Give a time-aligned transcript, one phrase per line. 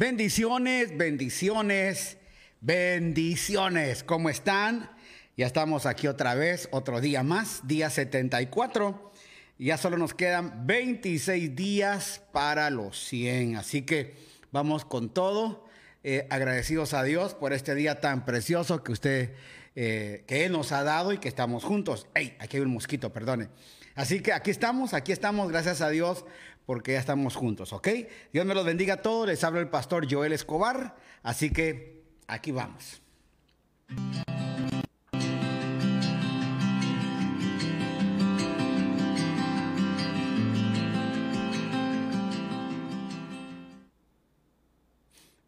[0.00, 2.16] Bendiciones, bendiciones,
[2.62, 4.02] bendiciones.
[4.02, 4.90] ¿Cómo están?
[5.36, 9.12] Ya estamos aquí otra vez, otro día más, día 74.
[9.58, 13.56] Ya solo nos quedan 26 días para los 100.
[13.56, 14.14] Así que
[14.50, 15.66] vamos con todo.
[16.02, 19.34] Eh, agradecidos a Dios por este día tan precioso que usted,
[19.76, 22.06] eh, que Él nos ha dado y que estamos juntos.
[22.14, 22.38] ¡Ey!
[22.38, 23.50] Aquí hay un mosquito, perdone.
[23.96, 26.24] Así que aquí estamos, aquí estamos, gracias a Dios
[26.66, 27.88] porque ya estamos juntos, ¿ok?
[28.32, 29.26] Dios me los bendiga a todos.
[29.26, 30.96] Les habla el pastor Joel Escobar.
[31.22, 33.02] Así que aquí vamos.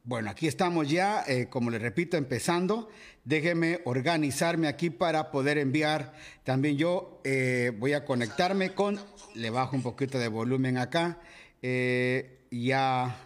[0.04, 2.88] Bueno, aquí estamos ya, eh, como les repito, empezando.
[3.24, 6.12] Déjenme organizarme aquí para poder enviar.
[6.42, 8.98] También yo eh, voy a conectarme con,
[9.36, 11.20] le bajo un poquito de volumen acá.
[11.62, 13.16] Eh, ya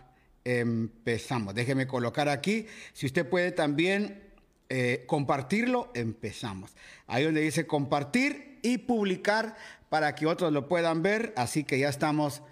[0.44, 1.54] empezamos.
[1.54, 2.66] Déjeme colocar aquí.
[2.92, 4.22] Si usted puede también
[5.06, 6.74] compartirlo, empezamos.
[7.06, 9.56] Ahí donde dice compartir y publicar
[9.88, 11.32] para que otros lo puedan ver.
[11.36, 12.42] Así que ya estamos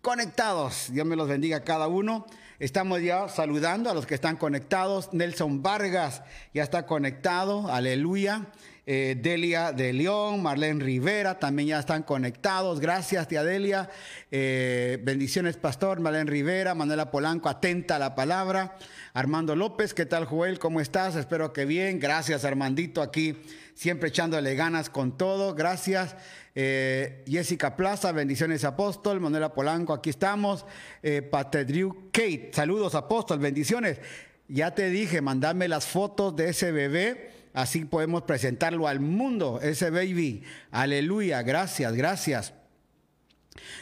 [0.00, 0.88] conectados.
[0.92, 2.26] Dios me los bendiga a cada uno.
[2.62, 5.12] Estamos ya saludando a los que están conectados.
[5.12, 6.22] Nelson Vargas
[6.54, 7.66] ya está conectado.
[7.72, 8.52] Aleluya.
[8.86, 12.78] Eh, Delia de León, Marlene Rivera también ya están conectados.
[12.78, 13.90] Gracias, tía Delia.
[14.30, 15.98] Eh, bendiciones, pastor.
[15.98, 18.76] Marlene Rivera, Manuela Polanco, atenta a la palabra.
[19.12, 20.60] Armando López, ¿qué tal, Joel?
[20.60, 21.16] ¿Cómo estás?
[21.16, 21.98] Espero que bien.
[21.98, 23.42] Gracias, Armandito, aquí
[23.74, 25.56] siempre echándole ganas con todo.
[25.56, 26.14] Gracias.
[26.54, 30.66] Eh, Jessica Plaza, bendiciones apóstol, Manuela Polanco, aquí estamos,
[31.02, 34.00] eh, Patedriu Kate, saludos apóstol, bendiciones.
[34.48, 39.88] Ya te dije, mandame las fotos de ese bebé, así podemos presentarlo al mundo, ese
[39.90, 40.42] baby.
[40.70, 42.52] Aleluya, gracias, gracias.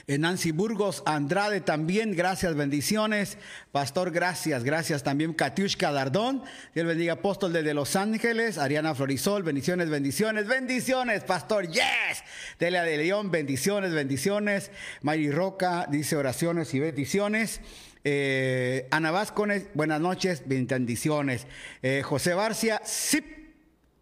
[0.07, 3.39] Nancy Burgos, Andrade también, gracias, bendiciones.
[3.73, 5.33] Pastor, gracias, gracias también.
[5.33, 6.43] Katiushka Dardón,
[6.75, 8.59] Dios bendiga, apóstol desde Los Ángeles.
[8.59, 12.25] Ariana Florisol, bendiciones, bendiciones, bendiciones, Pastor, yes.
[12.59, 14.71] Delia de León, bendiciones, bendiciones.
[15.03, 17.61] Mari Roca dice oraciones y bendiciones.
[18.03, 21.47] Eh, Ana Vázquez, buenas noches, bendiciones.
[21.83, 23.40] Eh, José Barcia, sí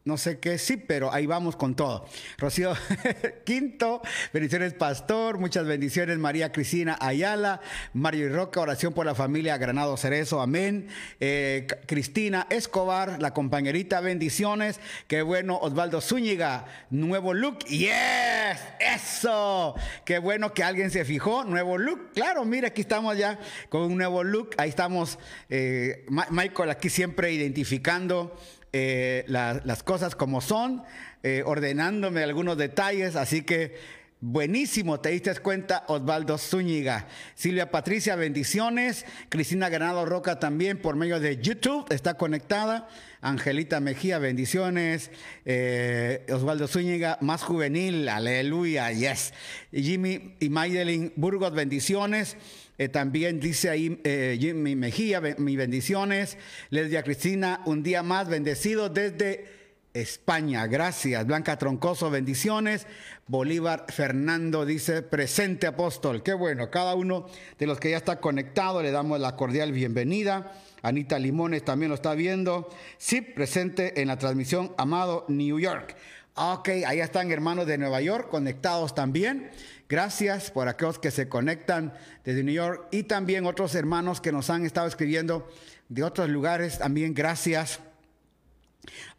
[0.09, 2.07] no sé qué, sí, pero ahí vamos con todo.
[2.39, 2.73] Rocío
[3.45, 4.01] Quinto,
[4.33, 7.61] bendiciones Pastor, muchas bendiciones María Cristina Ayala,
[7.93, 10.89] Mario y Roca, oración por la familia Granado Cerezo, amén.
[11.21, 14.81] Eh, Cristina Escobar, la compañerita, bendiciones.
[15.09, 19.75] Qué bueno, Osvaldo Zúñiga, nuevo look, yes, eso.
[20.07, 22.13] Qué bueno que alguien se fijó, nuevo look.
[22.15, 23.39] Claro, mira, aquí estamos ya
[23.69, 24.55] con un nuevo look.
[24.57, 25.19] Ahí estamos,
[25.51, 28.35] eh, Michael aquí siempre identificando
[28.73, 30.83] eh, las cosas como son,
[31.23, 33.77] eh, ordenándome algunos detalles, así que
[34.21, 37.07] buenísimo, te diste cuenta, Osvaldo Zúñiga.
[37.35, 39.07] Silvia Patricia, bendiciones.
[39.29, 42.89] Cristina Granado Roca también por medio de YouTube está conectada.
[43.21, 45.11] Angelita Mejía, bendiciones.
[45.45, 49.33] Eh, Osvaldo Zúñiga, más juvenil, aleluya, yes.
[49.73, 52.37] Jimmy y Maydelin Burgos, bendiciones.
[52.79, 56.39] Eh, también dice ahí eh, Jimmy Mejía, mis bendiciones.
[56.71, 59.47] Leslia Cristina, un día más bendecido desde
[59.93, 60.67] España.
[60.67, 61.27] Gracias.
[61.27, 62.87] Blanca Troncoso, bendiciones.
[63.27, 66.23] Bolívar Fernando dice, presente apóstol.
[66.23, 66.71] Qué bueno.
[66.71, 67.27] Cada uno
[67.59, 70.53] de los que ya está conectado le damos la cordial bienvenida.
[70.83, 72.71] Anita Limones también lo está viendo.
[72.97, 75.97] Sí, presente en la transmisión, amado New York.
[76.35, 79.51] Ok, ahí están hermanos de Nueva York conectados también.
[79.89, 84.51] Gracias por aquellos que se conectan desde New York y también otros hermanos que nos
[84.51, 85.49] han estado escribiendo
[85.89, 86.79] de otros lugares.
[86.79, 87.81] También gracias.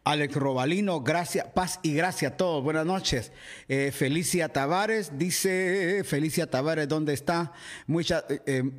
[0.04, 2.62] Alex Robalino, gracias, paz y gracia a todos.
[2.62, 3.32] Buenas noches.
[3.68, 7.52] Eh, Felicia Tavares, dice Felicia Tavares, ¿dónde está?
[7.86, 8.70] Mucha, eh, eh,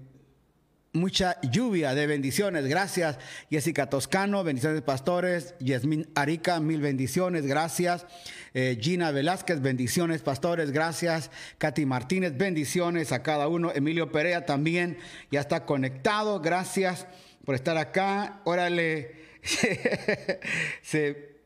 [0.94, 2.66] mucha lluvia de bendiciones.
[2.68, 3.18] Gracias,
[3.50, 5.56] Jessica Toscano, bendiciones pastores.
[5.60, 8.06] Yasmin Arica, mil bendiciones, gracias.
[8.54, 11.32] Eh, Gina Velázquez, bendiciones pastores, gracias.
[11.58, 13.72] Katy Martínez, bendiciones a cada uno.
[13.74, 14.98] Emilio Perea también
[15.32, 17.08] ya está conectado, gracias
[17.46, 18.42] por estar acá.
[18.44, 19.16] Órale,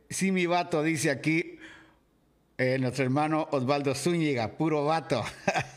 [0.10, 1.60] sí, mi vato dice aquí,
[2.58, 5.24] eh, nuestro hermano Osvaldo Zúñiga, puro vato.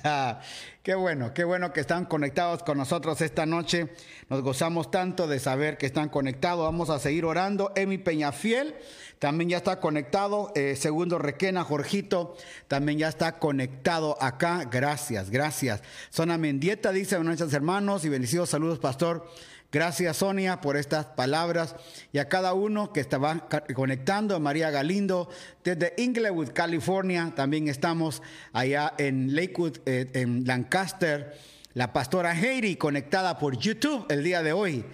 [0.82, 3.88] qué bueno, qué bueno que están conectados con nosotros esta noche.
[4.28, 6.64] Nos gozamos tanto de saber que están conectados.
[6.64, 7.72] Vamos a seguir orando.
[7.74, 8.76] Emi Peñafiel
[9.18, 10.52] también ya está conectado.
[10.54, 12.36] Eh, segundo Requena, Jorgito,
[12.68, 14.68] también ya está conectado acá.
[14.70, 15.82] Gracias, gracias.
[16.10, 19.28] Zona Mendieta dice, buenas noches hermanos y bendecidos saludos, pastor.
[19.70, 21.76] Gracias Sonia por estas palabras
[22.10, 25.28] y a cada uno que estaba conectando, María Galindo
[25.62, 28.22] desde Inglewood, California, también estamos
[28.54, 31.36] allá en Lakewood, eh, en Lancaster,
[31.74, 34.86] la pastora Heidi conectada por YouTube el día de hoy.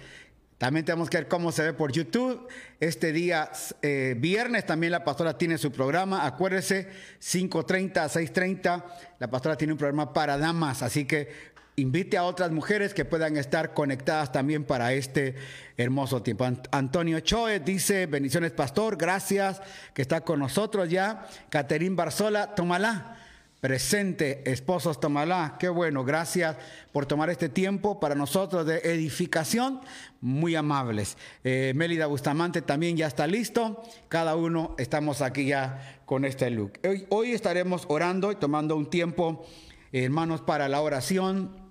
[0.57, 2.47] También tenemos que ver cómo se ve por YouTube.
[2.79, 3.51] Este día,
[3.81, 6.25] eh, viernes, también la pastora tiene su programa.
[6.25, 6.89] Acuérdese,
[7.21, 8.83] 5.30 a 6.30,
[9.19, 10.81] la pastora tiene un programa para damas.
[10.81, 15.35] Así que invite a otras mujeres que puedan estar conectadas también para este
[15.77, 16.47] hermoso tiempo.
[16.71, 19.61] Antonio Choe dice, bendiciones pastor, gracias
[19.93, 21.27] que está con nosotros ya.
[21.49, 23.17] Caterín Barzola, tómala
[23.65, 25.55] presente, esposos Tomalá.
[25.59, 26.55] Qué bueno, gracias
[26.91, 29.81] por tomar este tiempo para nosotros de edificación,
[30.21, 31.17] muy amables.
[31.43, 36.73] Eh, Mélida Bustamante también ya está listo, cada uno estamos aquí ya con este look.
[36.87, 39.43] Hoy, hoy estaremos orando y tomando un tiempo,
[39.91, 41.64] hermanos, para la oración.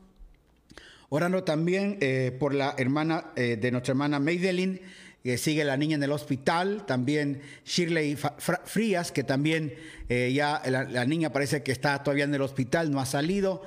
[1.08, 4.80] Orando también eh, por la hermana eh, de nuestra hermana Maydelin
[5.22, 8.14] que sigue la niña en el hospital, también Shirley
[8.66, 9.74] Frías, que también
[10.10, 13.62] eh, ya la, niña parece que está todavía en el hospital, no ha salido.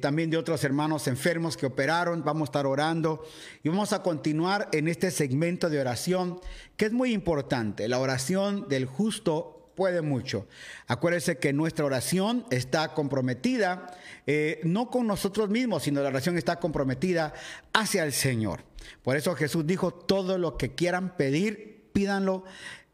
[0.00, 3.24] También de otros hermanos enfermos que operaron, vamos a estar orando
[3.62, 6.40] y vamos a continuar en este segmento de oración
[6.76, 7.86] que es muy importante.
[7.86, 10.48] La oración del justo puede mucho.
[10.88, 13.86] Acuérdense que nuestra oración está comprometida,
[14.26, 17.34] eh, no con nosotros mismos, sino la oración está comprometida
[17.72, 18.64] hacia el Señor.
[19.02, 22.44] Por eso Jesús dijo, todo lo que quieran pedir, pídanlo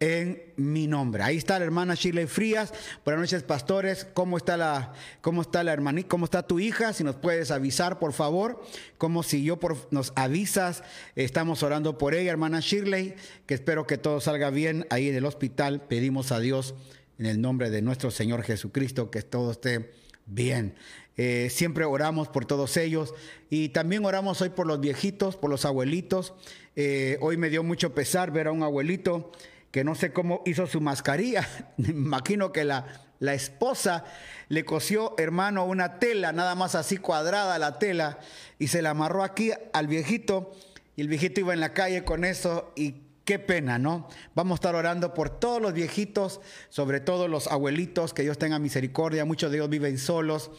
[0.02, 1.22] en mi nombre.
[1.22, 2.74] Ahí está la hermana Shirley Frías.
[3.04, 4.04] Buenas noches, pastores.
[4.12, 6.08] ¿Cómo está la, cómo está la hermanita?
[6.08, 6.92] ¿Cómo está tu hija?
[6.92, 8.60] Si nos puedes avisar, por favor.
[8.98, 10.82] Como si yo por, nos avisas,
[11.14, 13.14] estamos orando por ella, hermana Shirley,
[13.46, 15.82] que espero que todo salga bien ahí en el hospital.
[15.82, 16.74] Pedimos a Dios
[17.20, 19.92] en el nombre de nuestro Señor Jesucristo que todo esté
[20.26, 20.74] bien.
[21.16, 23.14] Eh, siempre oramos por todos ellos
[23.50, 26.34] y también oramos hoy por los viejitos, por los abuelitos.
[26.74, 29.30] Eh, hoy me dio mucho pesar ver a un abuelito
[29.72, 31.48] que no sé cómo hizo su mascarilla.
[31.76, 32.86] me imagino que la,
[33.18, 34.04] la esposa
[34.48, 38.20] le cosió, hermano, una tela, nada más así cuadrada la tela,
[38.60, 40.52] y se la amarró aquí al viejito.
[40.94, 44.08] Y el viejito iba en la calle con eso y Qué pena, ¿no?
[44.34, 46.40] Vamos a estar orando por todos los viejitos,
[46.70, 49.24] sobre todo los abuelitos, que Dios tenga misericordia.
[49.24, 50.50] Muchos de ellos viven solos.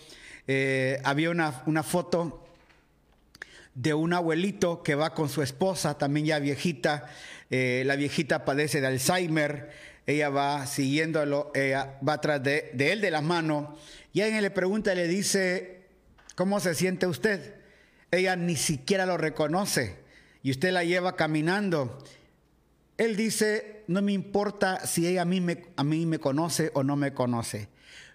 [0.47, 2.45] Eh, había una, una foto
[3.75, 7.09] de un abuelito que va con su esposa, también ya viejita.
[7.55, 9.69] Eh, la viejita padece de Alzheimer.
[10.07, 13.77] Ella va siguiéndolo, va atrás de, él de la mano.
[14.11, 15.83] Y alguien le pregunta, le dice,
[16.33, 17.53] ¿cómo se siente usted?
[18.09, 19.97] Ella ni siquiera lo reconoce.
[20.41, 22.03] Y usted la lleva caminando.
[22.97, 26.81] Él dice, no me importa si ella a mí me, a mí me conoce o
[26.81, 27.69] no me conoce.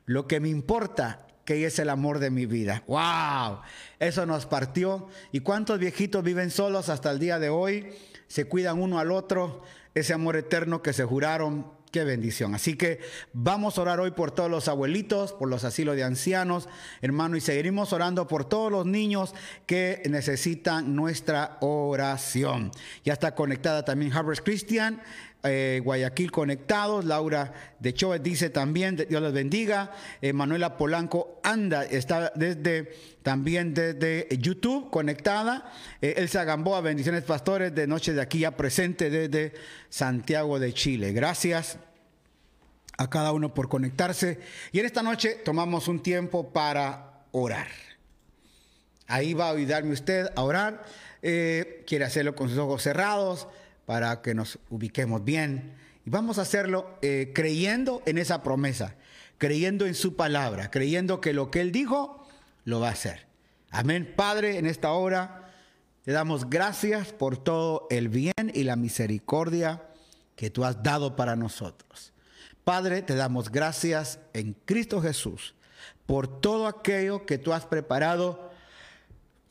[0.05, 2.83] Lo que me importa que ella es el amor de mi vida.
[2.89, 3.61] ¡Wow!
[4.01, 5.07] Eso nos partió.
[5.31, 7.95] ¿Y cuántos viejitos viven solos hasta el día de hoy?
[8.29, 9.63] Se cuidan uno al otro.
[9.95, 12.55] Ese amor eterno que se juraron Qué bendición.
[12.55, 13.01] Así que
[13.33, 16.69] vamos a orar hoy por todos los abuelitos, por los asilos de ancianos,
[17.01, 19.35] hermano, y seguiremos orando por todos los niños
[19.65, 22.73] que necesitan nuestra oración.
[23.05, 25.01] Ya está conectada también Harvard Christian.
[25.45, 31.85] Eh, Guayaquil conectados, Laura de Choe dice también, Dios les bendiga, eh, Manuela Polanco anda,
[31.85, 32.93] está desde
[33.23, 39.11] también desde YouTube conectada, eh, Elsa Gamboa, bendiciones pastores de noche de aquí ya presente
[39.11, 39.55] desde
[39.89, 41.13] Santiago de Chile.
[41.13, 41.79] Gracias
[42.97, 44.41] a cada uno por conectarse.
[44.73, 47.69] Y en esta noche tomamos un tiempo para orar.
[49.07, 50.85] Ahí va a ayudarme usted a orar,
[51.21, 53.47] quiere hacerlo con sus ojos cerrados
[53.89, 55.75] para que nos ubiquemos bien.
[56.05, 58.97] Y vamos a hacerlo eh, creyendo en esa promesa,
[59.39, 62.29] creyendo en su palabra, creyendo que lo que Él dijo,
[62.65, 63.29] lo va a hacer.
[63.71, 64.13] Amén.
[64.15, 65.51] Padre, en esta hora
[66.05, 69.83] te damos gracias por todo el bien y la misericordia
[70.37, 72.13] que tú has dado para nosotros.
[72.65, 75.55] Padre, te damos gracias en Cristo Jesús
[76.05, 78.48] por todo aquello que tú has preparado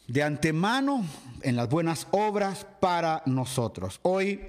[0.08, 1.06] de antemano
[1.42, 4.00] en las buenas obras para nosotros.
[4.04, 4.42] Hoy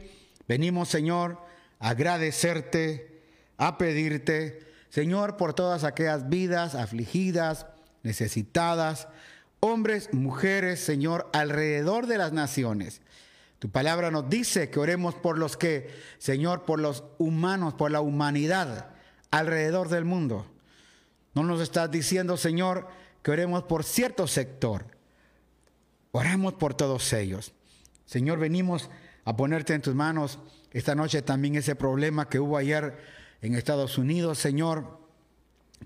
[0.47, 1.38] venimos, Señor,
[1.81, 3.23] a agradecerte,
[3.57, 7.67] a pedirte, Señor, por todas aquellas vidas afligidas,
[8.03, 9.09] necesitadas,
[9.61, 13.03] hombres, mujeres, Señor, alrededor de las naciones.
[13.59, 18.00] Tu palabra nos dice que oremos por los que, Señor, por los humanos, por la
[18.00, 18.91] humanidad
[19.33, 20.47] alrededor del mundo.
[21.35, 22.87] No nos estás diciendo, Señor,
[23.23, 24.98] que oremos por cierto sector
[26.12, 27.53] Oramos por todos ellos.
[28.07, 28.88] Señor, venimos
[29.25, 30.38] a ponerte en tus manos
[30.71, 32.97] esta noche también ese problema que hubo ayer
[33.43, 34.99] en Estados Unidos, Señor.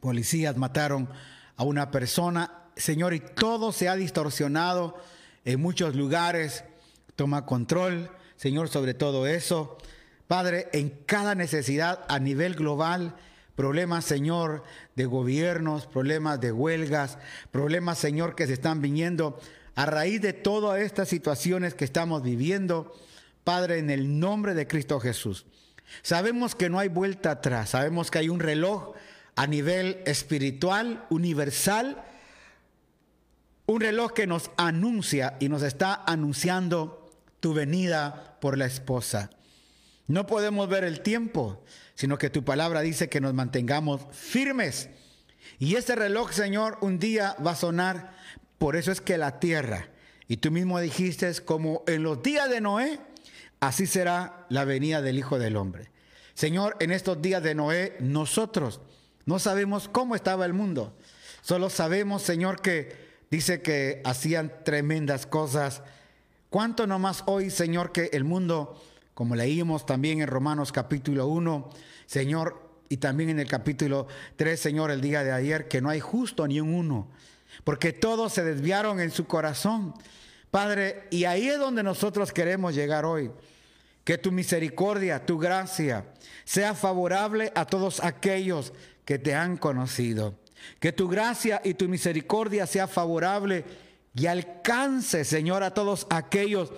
[0.01, 1.09] Policías mataron
[1.57, 4.97] a una persona, Señor, y todo se ha distorsionado
[5.45, 6.65] en muchos lugares.
[7.17, 9.79] Toma control, Señor, sobre todo eso.
[10.29, 13.17] Padre, en cada necesidad a nivel global,
[13.55, 14.63] problemas, Señor,
[14.97, 17.19] de gobiernos, problemas de huelgas,
[17.51, 19.39] problemas, Señor, que se están viniendo
[19.75, 22.95] a raíz de todas estas situaciones que estamos viviendo,
[23.45, 25.47] Padre, en el nombre de Cristo Jesús.
[26.03, 28.95] Sabemos que no hay vuelta atrás, sabemos que hay un reloj
[29.35, 32.05] a nivel espiritual, universal,
[33.67, 37.11] un reloj que nos anuncia y nos está anunciando
[37.41, 39.31] tu venida por la esposa.
[40.07, 41.63] No podemos ver el tiempo,
[41.95, 44.91] sino que tu palabra dice que nos mantengamos firmes.
[45.59, 48.15] Y ese reloj, Señor, un día va a sonar.
[48.63, 49.89] Por eso es que la tierra,
[50.29, 53.01] y tú mismo dijiste, como en los días de Noé,
[53.59, 55.91] así será la venida del Hijo del Hombre.
[56.35, 58.81] Señor, en estos días de Noé, nosotros
[59.27, 60.97] no sabemos cómo estaba el mundo.
[61.41, 62.95] Solo sabemos, Señor, que
[63.33, 65.83] dice que hacían tremendas cosas.
[66.49, 68.81] ¿Cuánto nomás hoy, Señor, que el mundo
[69.15, 71.69] como leímos también en Romanos capítulo 1,
[72.07, 75.99] Señor, y también en el capítulo 3, Señor, el día de ayer, que no hay
[75.99, 77.09] justo ni un uno,
[77.65, 79.95] porque todos se desviaron en su corazón.
[80.51, 83.31] Padre, y ahí es donde nosotros queremos llegar hoy.
[84.05, 86.07] Que tu misericordia, tu gracia,
[86.45, 88.73] sea favorable a todos aquellos
[89.05, 90.39] que te han conocido.
[90.81, 93.65] Que tu gracia y tu misericordia sea favorable
[94.15, 96.73] y alcance, Señor, a todos aquellos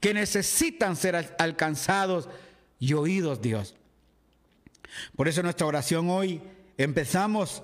[0.00, 2.28] que necesitan ser alcanzados
[2.78, 3.74] y oídos, Dios.
[5.14, 6.40] Por eso nuestra oración hoy
[6.78, 7.62] empezamos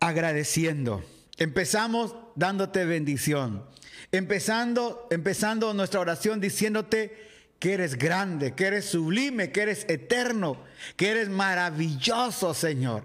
[0.00, 1.04] agradeciendo,
[1.38, 3.64] empezamos dándote bendición,
[4.12, 7.24] empezando, empezando nuestra oración diciéndote
[7.58, 10.58] que eres grande, que eres sublime, que eres eterno,
[10.96, 13.04] que eres maravilloso, Señor,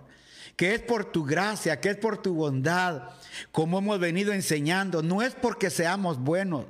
[0.55, 3.03] que es por tu gracia, que es por tu bondad,
[3.51, 6.65] como hemos venido enseñando, no es porque seamos buenos,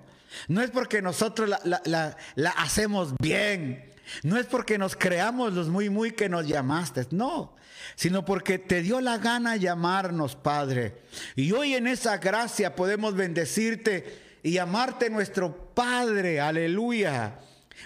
[0.47, 2.17] no es porque nosotros la,
[2.57, 3.85] hacemos bien.
[4.23, 7.05] No es porque nos creamos los muy, muy que nos llamaste.
[7.11, 7.53] No,
[7.95, 11.01] sino porque te dio la gana llamarnos, Padre.
[11.35, 16.39] Y hoy en esa gracia podemos bendecirte y llamarte nuestro Padre.
[16.39, 17.39] Aleluya.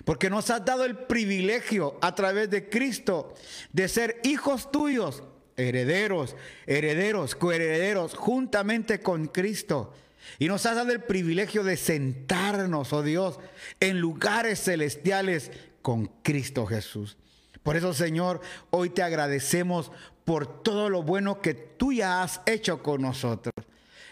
[0.05, 3.35] Porque nos has dado el privilegio a través de Cristo
[3.71, 5.23] de ser hijos tuyos,
[5.55, 6.35] herederos,
[6.65, 9.93] herederos, coherederos, juntamente con Cristo.
[10.39, 13.39] Y nos has dado el privilegio de sentarnos, oh Dios,
[13.79, 17.17] en lugares celestiales con Cristo Jesús.
[17.63, 19.91] Por eso, Señor, hoy te agradecemos
[20.25, 23.53] por todo lo bueno que tú ya has hecho con nosotros.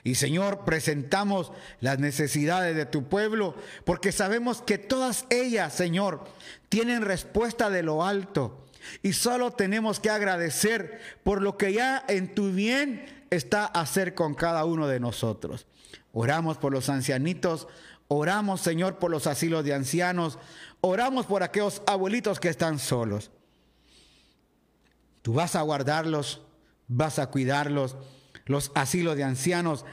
[0.04, 3.56] Y Señor, presentamos las necesidades de tu pueblo,
[3.86, 6.24] porque sabemos que todas ellas, Señor,
[6.70, 8.66] tienen respuesta de lo alto.
[9.04, 14.34] Y solo tenemos que agradecer por lo que ya en tu bien está hacer con
[14.34, 15.68] cada uno de nosotros.
[16.14, 17.68] Oramos por los ancianitos,
[18.08, 20.40] oramos Señor por los asilos de ancianos,
[20.82, 23.30] oramos por aquellos abuelitos que están solos.
[25.22, 26.42] Tú vas a guardarlos,
[26.88, 27.98] vas a cuidarlos,
[28.46, 29.86] los asilos de ancianos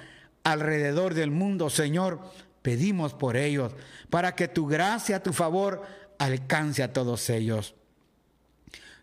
[0.43, 2.21] alrededor del mundo, Señor,
[2.63, 3.75] pedimos por ellos,
[4.11, 5.83] para que tu gracia, tu favor
[6.19, 7.75] alcance a todos ellos.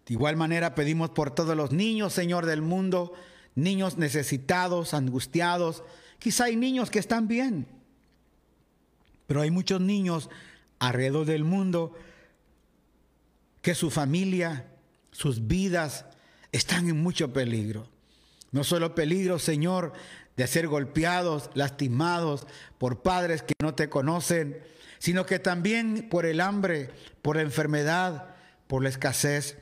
[0.06, 3.14] De igual manera pedimos por todos los niños, Señor, del mundo,
[3.56, 5.84] niños necesitados, angustiados,
[6.20, 7.68] Quizá hay niños que están bien,
[9.28, 10.30] pero hay muchos niños
[10.80, 11.94] alrededor del mundo
[13.62, 14.66] que su familia,
[15.12, 16.06] sus vidas
[16.56, 17.90] están en mucho peligro.
[18.52, 19.94] No solo peligro, Señor,
[20.38, 22.48] de ser golpeados, lastimados
[22.78, 24.60] por padres que no te conocen,
[25.00, 26.90] sino que también por el hambre,
[27.22, 28.36] por la enfermedad,
[28.68, 29.58] por la escasez.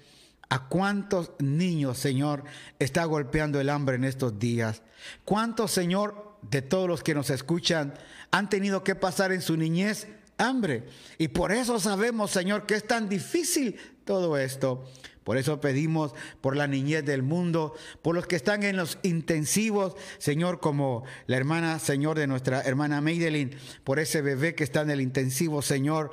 [0.49, 2.43] ¿A cuántos niños, Señor,
[2.77, 4.83] está golpeando el hambre en estos días?
[5.25, 7.95] ¿Cuántos, Señor, de todos los que nos escuchan
[8.31, 10.07] han tenido que pasar en su niñez
[10.37, 10.83] hambre.
[11.17, 14.89] Y por eso sabemos, Señor, que es tan difícil todo esto.
[15.23, 19.95] Por eso pedimos por la niñez del mundo, por los que están en los intensivos,
[20.17, 24.91] Señor, como la hermana, Señor, de nuestra hermana Maydelin, por ese bebé que está en
[24.91, 26.11] el intensivo, Señor,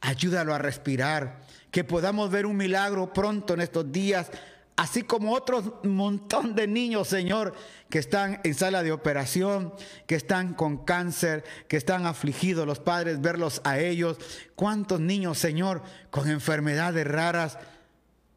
[0.00, 4.30] ayúdalo a respirar, que podamos ver un milagro pronto en estos días
[4.76, 7.54] así como otros montón de niños, Señor,
[7.90, 9.72] que están en sala de operación,
[10.06, 14.18] que están con cáncer, que están afligidos, los padres, verlos a ellos.
[14.56, 17.58] ¿Cuántos niños, Señor, con enfermedades raras?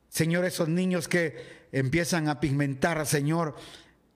[0.09, 3.55] Señor, esos niños que empiezan a pigmentar, Señor,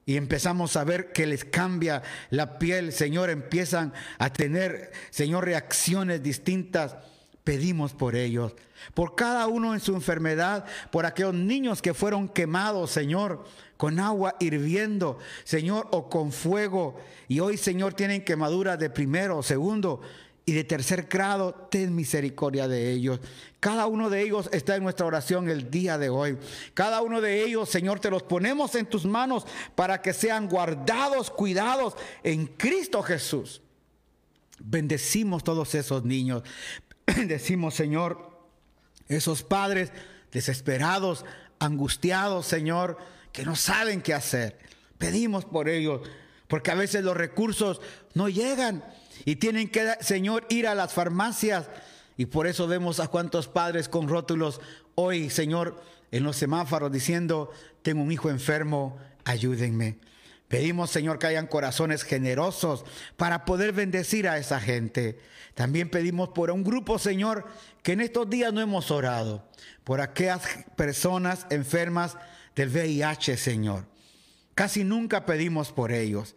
[0.06, 6.24] y empezamos a ver que les cambia la piel, Señor, empiezan a tener, Señor, reacciones
[6.24, 6.96] distintas
[7.44, 8.54] pedimos por ellos,
[8.94, 13.46] por cada uno en su enfermedad, por aquellos niños que fueron quemados, Señor,
[13.78, 19.44] con agua hirviendo, Señor, o con fuego, y hoy, Señor, tienen quemaduras de primero o
[19.44, 20.02] segundo,
[20.52, 23.22] y de tercer grado, ten misericordia de ellos.
[23.62, 26.38] Cada uno de ellos está en nuestra oración el día de hoy.
[26.74, 31.32] Cada uno de ellos, Señor, te los ponemos en tus manos para que sean guardados,
[31.32, 33.62] cuidados en Cristo Jesús.
[34.60, 36.44] Bendecimos todos esos niños.
[37.06, 38.38] Bendecimos, Señor,
[39.08, 39.94] esos padres
[40.34, 41.24] desesperados,
[41.60, 42.98] angustiados, Señor,
[43.32, 44.60] que no saben qué hacer.
[44.98, 46.02] Pedimos por ellos,
[46.52, 47.80] porque a veces los recursos
[48.14, 48.84] no llegan
[49.24, 51.70] y tienen que, Señor, ir a las farmacias.
[52.18, 54.60] Y por eso vemos a cuántos padres con rótulos
[54.96, 55.82] hoy, Señor,
[56.12, 57.52] en los semáforos diciendo,
[57.84, 60.00] tengo un hijo enfermo, ayúdenme.
[60.50, 62.84] Pedimos, Señor, que hayan corazones generosos
[63.16, 65.22] para poder bendecir a esa gente.
[65.56, 67.46] También pedimos por un grupo, Señor,
[67.82, 69.48] que en estos días no hemos orado,
[69.86, 70.42] por aquellas
[70.76, 72.18] personas enfermas
[72.58, 73.91] del VIH, Señor.
[74.54, 76.36] Casi nunca pedimos por ellos,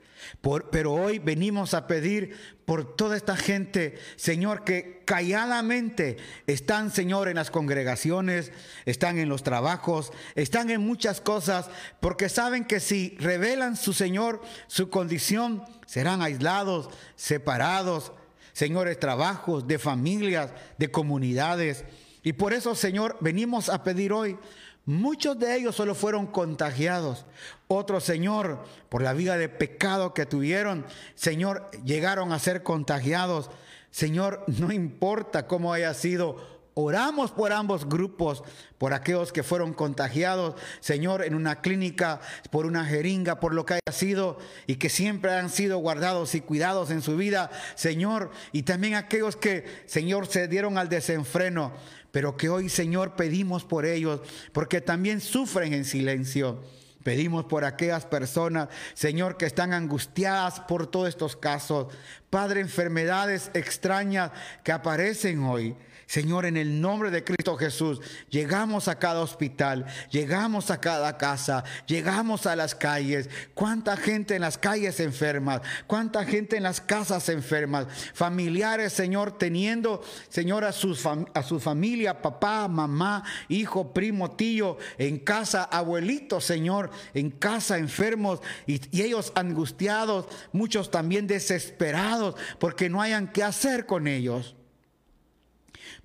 [0.71, 6.16] pero hoy venimos a pedir por toda esta gente, Señor, que calladamente
[6.47, 8.52] están, Señor, en las congregaciones,
[8.85, 11.68] están en los trabajos, están en muchas cosas,
[11.99, 18.12] porque saben que si revelan su Señor, su condición, serán aislados, separados,
[18.52, 21.85] señores, trabajos, de familias, de comunidades.
[22.23, 24.38] Y por eso, Señor, venimos a pedir hoy
[24.87, 27.25] Muchos de ellos solo fueron contagiados.
[27.68, 33.50] Otros, Señor, por la vida de pecado que tuvieron, Señor, llegaron a ser contagiados.
[33.90, 38.42] Señor, no importa cómo haya sido Oramos por ambos grupos,
[38.78, 43.75] por aquellos que fueron contagiados, Señor, en una clínica, por una jeringa, por lo que
[43.75, 48.64] haya sido y que siempre han sido guardados y cuidados en su vida, Señor, y
[48.64, 51.73] también aquellos que, Señor, se dieron al desenfreno
[52.11, 54.21] pero que hoy, Señor, pedimos por ellos,
[54.52, 56.62] porque también sufren en silencio.
[57.04, 61.94] Pedimos por aquellas personas, Señor, que están angustiadas por todos estos casos.
[62.30, 64.32] Padre, enfermedades extrañas
[64.64, 65.76] que aparecen hoy.
[66.06, 71.64] Señor, en el nombre de Cristo Jesús, llegamos a cada hospital, llegamos a cada casa,
[71.86, 73.28] llegamos a las calles.
[73.54, 75.62] ¿Cuánta gente en las calles enferma?
[75.86, 77.86] ¿Cuánta gente en las casas enferma?
[78.14, 85.64] Familiares, Señor, teniendo, Señor, a, a su familia, papá, mamá, hijo, primo, tío, en casa,
[85.64, 93.43] abuelitos, Señor, en casa enfermos y ellos angustiados, muchos también desesperados porque no hayan qué
[93.43, 94.53] hacer con ellos.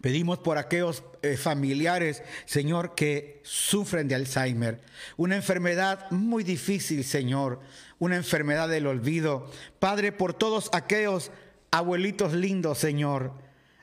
[0.02, 4.80] Pedimos por aquellos eh, familiares, Señor, que sufren de Alzheimer.
[5.18, 7.60] Una enfermedad muy difícil, Señor.
[8.00, 9.52] Una enfermedad del olvido.
[9.80, 11.32] Padre, por todos aquellos
[11.72, 13.34] abuelitos lindos, Señor.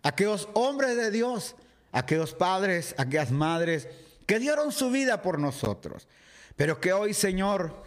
[0.03, 1.55] Aquellos hombres de Dios.
[1.93, 3.87] Aquellos padres, aquellas madres
[4.25, 6.09] que dieron su vida por nosotros.
[6.57, 7.85] Pero que hoy, Señor,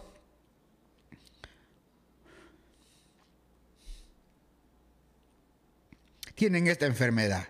[6.36, 7.48] tienen esta enfermedad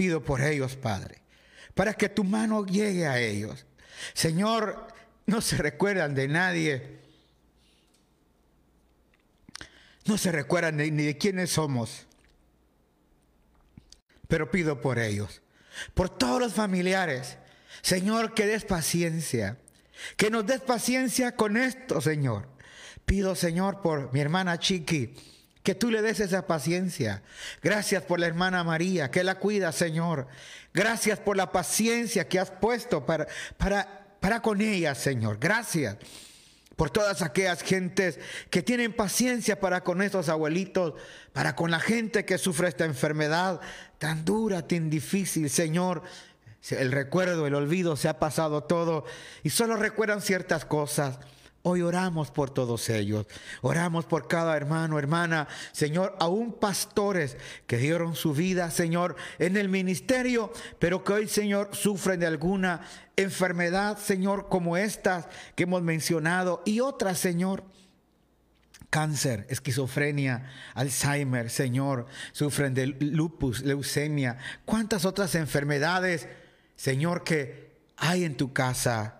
[0.00, 1.20] pido por ellos, Padre,
[1.74, 3.66] para que tu mano llegue a ellos.
[4.14, 4.88] Señor,
[5.26, 7.00] no se recuerdan de nadie.
[10.06, 12.06] No se recuerdan ni de quiénes somos.
[14.26, 15.42] Pero pido por ellos,
[15.92, 17.36] por todos los familiares.
[17.82, 19.58] Señor, que des paciencia.
[20.16, 22.48] Que nos des paciencia con esto, Señor.
[23.04, 25.14] Pido, Señor, por mi hermana Chiqui
[25.62, 27.22] que tú le des esa paciencia.
[27.62, 30.26] Gracias por la hermana María, que la cuida, Señor.
[30.72, 35.38] Gracias por la paciencia que has puesto para, para, para con ella, Señor.
[35.38, 35.96] Gracias
[36.76, 38.18] por todas aquellas gentes
[38.48, 40.94] que tienen paciencia para con estos abuelitos,
[41.34, 43.60] para con la gente que sufre esta enfermedad
[43.98, 46.02] tan dura, tan difícil, Señor.
[46.70, 49.04] El recuerdo, el olvido, se ha pasado todo
[49.42, 51.18] y solo recuerdan ciertas cosas.
[51.62, 53.26] Hoy oramos por todos ellos.
[53.60, 59.68] Oramos por cada hermano, hermana, Señor, aún pastores que dieron su vida, Señor, en el
[59.68, 62.80] ministerio, pero que hoy, Señor, sufren de alguna
[63.14, 67.62] enfermedad, Señor, como estas que hemos mencionado y otras, Señor.
[68.88, 74.38] Cáncer, esquizofrenia, Alzheimer, Señor, sufren de lupus, leucemia.
[74.64, 76.26] ¿Cuántas otras enfermedades,
[76.74, 79.19] Señor, que hay en tu casa?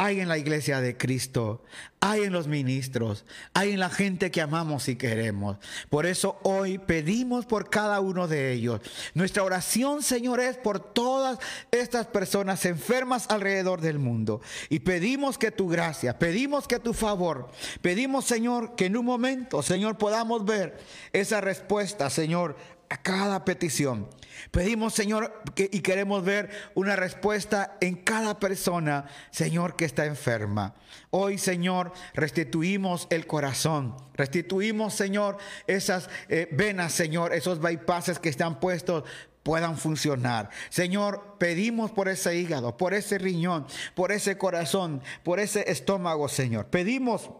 [0.00, 1.60] Hay en la iglesia de Cristo,
[1.98, 5.58] hay en los ministros, hay en la gente que amamos y queremos.
[5.90, 8.80] Por eso hoy pedimos por cada uno de ellos.
[9.14, 11.40] Nuestra oración, Señor, es por todas
[11.72, 14.40] estas personas enfermas alrededor del mundo.
[14.68, 17.50] Y pedimos que tu gracia, pedimos que tu favor,
[17.82, 20.78] pedimos, Señor, que en un momento, Señor, podamos ver
[21.12, 22.56] esa respuesta, Señor,
[22.88, 24.08] a cada petición.
[24.50, 30.74] Pedimos, Señor, y queremos ver una respuesta en cada persona, Señor, que está enferma.
[31.10, 33.96] Hoy, Señor, restituimos el corazón.
[34.14, 39.04] Restituimos, Señor, esas eh, venas, Señor, esos bypasses que están puestos
[39.42, 40.50] puedan funcionar.
[40.68, 46.66] Señor, pedimos por ese hígado, por ese riñón, por ese corazón, por ese estómago, Señor.
[46.66, 47.30] Pedimos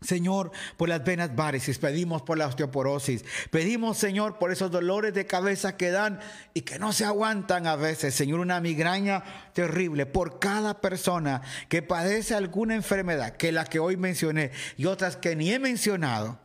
[0.00, 5.26] Señor, por las venas varices, pedimos por la osteoporosis, pedimos, Señor, por esos dolores de
[5.26, 6.20] cabeza que dan
[6.54, 11.82] y que no se aguantan a veces, Señor, una migraña terrible, por cada persona que
[11.82, 16.38] padece alguna enfermedad, que la que hoy mencioné y otras que ni he mencionado.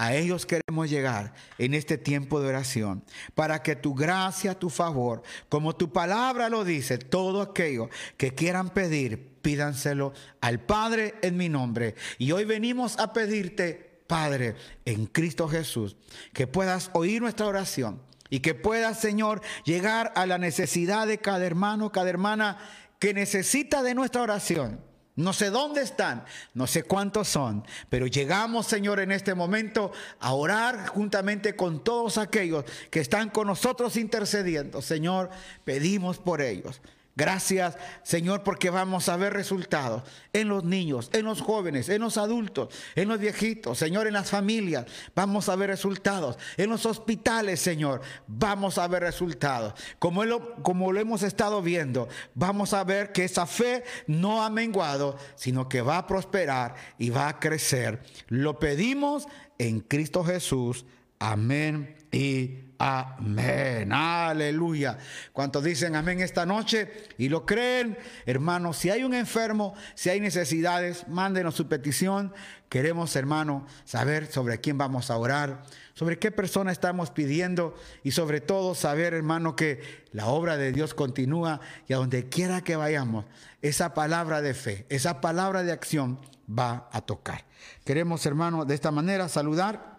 [0.00, 3.02] A ellos queremos llegar en este tiempo de oración
[3.34, 8.70] para que tu gracia, tu favor, como tu palabra lo dice, todo aquello que quieran
[8.70, 11.94] pedir, pídanselo al Padre en mi nombre.
[12.18, 15.96] Y hoy venimos a pedirte, Padre, en Cristo Jesús,
[16.34, 21.46] que puedas oír nuestra oración y que puedas, Señor, llegar a la necesidad de cada
[21.46, 22.58] hermano, cada hermana
[22.98, 24.82] que necesita de nuestra oración
[25.16, 30.32] no sé dónde están, no sé cuántos son, pero llegamos, Señor, en este momento a
[30.32, 34.80] orar juntamente con todos aquellos que están con nosotros intercediendo.
[34.80, 35.30] Señor,
[35.64, 36.80] pedimos por ellos.
[37.18, 42.16] Gracias, Señor, porque vamos a ver resultados en los niños, en los jóvenes, en los
[42.16, 44.86] adultos, en los viejitos, Señor, en las familias.
[45.16, 46.38] Vamos a ver resultados.
[46.56, 49.74] En los hospitales, Señor, vamos a ver resultados.
[49.98, 54.48] Como lo, como lo hemos estado viendo, vamos a ver que esa fe no ha
[54.48, 58.00] menguado, sino que va a prosperar y va a crecer.
[58.28, 59.26] Lo pedimos
[59.58, 60.86] en Cristo Jesús.
[61.18, 64.98] Amén y Amén, aleluya.
[65.32, 67.98] ¿Cuántos dicen amén esta noche y lo creen?
[68.24, 72.32] Hermanos, si hay un enfermo, si hay necesidades, mándenos su petición.
[72.68, 75.64] Queremos, hermano, saber sobre quién vamos a orar,
[75.94, 80.94] sobre qué persona estamos pidiendo y sobre todo saber, hermano, que la obra de Dios
[80.94, 83.24] continúa y a donde quiera que vayamos,
[83.60, 87.44] esa palabra de fe, esa palabra de acción va a tocar.
[87.84, 89.97] Queremos, hermano, de esta manera saludar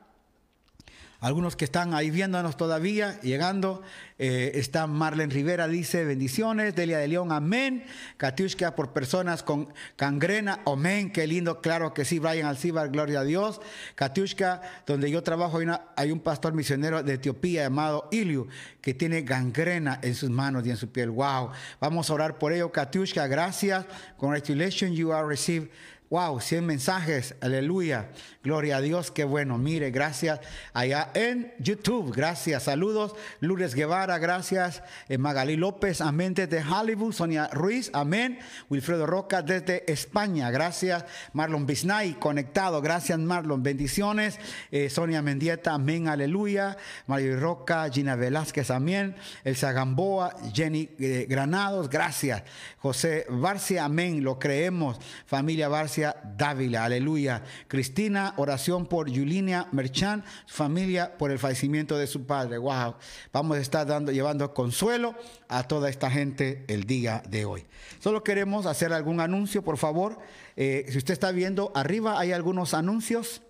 [1.22, 3.82] algunos que están ahí viéndonos todavía, llegando,
[4.18, 7.84] eh, está Marlene Rivera, dice bendiciones, Delia de León, amén.
[8.16, 13.24] Katiushka por personas con gangrena, amén, qué lindo, claro que sí, Brian Alcibar, gloria a
[13.26, 13.60] Dios.
[13.96, 18.48] Katiushka, donde yo trabajo, hay, hay un pastor misionero de Etiopía llamado Iliu,
[18.82, 21.10] que tiene gangrena en sus manos y en su piel.
[21.10, 21.50] Wow,
[21.82, 23.86] vamos a orar por ello, Katiushka, gracias.
[24.18, 25.70] Congratulations, you are received
[26.10, 28.10] Wow, 100 mensajes, aleluya.
[28.44, 29.60] Gloria a Dios, qué bueno.
[29.60, 30.40] Mire, gracias
[30.74, 32.12] allá en YouTube.
[32.16, 33.14] Gracias, saludos.
[33.42, 34.82] Lourdes Guevara, gracias.
[35.08, 37.14] Eh, Magalí López, amén desde Hollywood.
[37.14, 38.40] Sonia Ruiz, amén.
[38.72, 41.06] Wilfredo Roca desde España, gracias.
[41.34, 43.62] Marlon Bisnay, conectado, gracias Marlon.
[43.62, 44.40] Bendiciones.
[44.72, 46.76] Eh, Sonia Mendieta, amén, aleluya.
[47.06, 49.16] Mario Roca, Gina Velázquez, amén.
[49.44, 52.42] Elsa Gamboa, Jenny eh, Granados, gracias.
[52.80, 54.98] José Barcia, amén, lo creemos.
[55.28, 55.99] Familia Barcia
[56.38, 57.44] Dávila, aleluya.
[57.68, 62.58] Cristina, oración por Yulinia Merchan, su familia por el fallecimiento de su padre.
[62.58, 62.96] Wow,
[63.34, 65.16] vamos a estar dando, llevando consuelo
[65.48, 67.66] a toda esta gente el día de hoy.
[68.00, 70.20] Solo queremos hacer algún anuncio, por favor.
[70.56, 73.42] Eh, si usted está viendo, arriba hay algunos anuncios.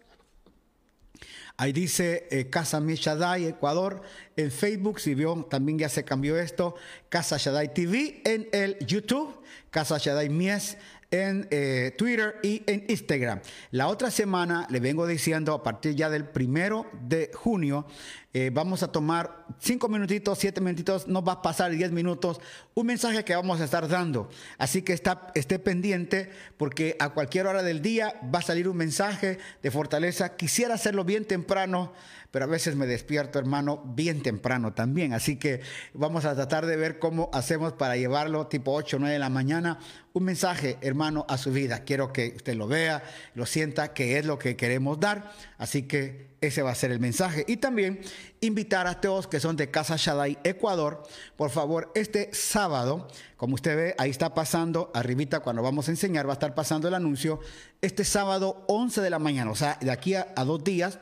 [1.59, 4.01] Ahí dice eh, Casa Mi Ecuador.
[4.37, 6.75] En Facebook, si vio, también ya se cambió esto.
[7.09, 8.21] Casa Shaddai TV.
[8.23, 9.37] En el YouTube,
[9.69, 10.77] Casa Shaddai Mies
[11.11, 13.41] en eh, Twitter y en Instagram.
[13.71, 17.85] La otra semana, le vengo diciendo, a partir ya del primero de junio,
[18.31, 22.39] eh, vamos a tomar cinco minutitos, siete minutitos, no va a pasar diez minutos,
[22.75, 24.29] un mensaje que vamos a estar dando.
[24.59, 28.77] Así que está, esté pendiente porque a cualquier hora del día va a salir un
[28.77, 30.35] mensaje de fortaleza.
[30.35, 31.91] Quisiera hacerlo bien temprano
[32.31, 35.13] pero a veces me despierto, hermano, bien temprano también.
[35.13, 35.61] Así que
[35.93, 39.29] vamos a tratar de ver cómo hacemos para llevarlo tipo 8 o 9 de la
[39.29, 39.79] mañana.
[40.13, 41.83] Un mensaje, hermano, a su vida.
[41.85, 45.31] Quiero que usted lo vea, lo sienta, que es lo que queremos dar.
[45.57, 47.45] Así que ese va a ser el mensaje.
[47.47, 47.99] Y también
[48.41, 51.03] invitar a todos que son de Casa Shaddai, Ecuador,
[51.35, 56.27] por favor, este sábado, como usted ve, ahí está pasando, arribita cuando vamos a enseñar,
[56.27, 57.39] va a estar pasando el anuncio,
[57.81, 60.99] este sábado 11 de la mañana, o sea, de aquí a dos días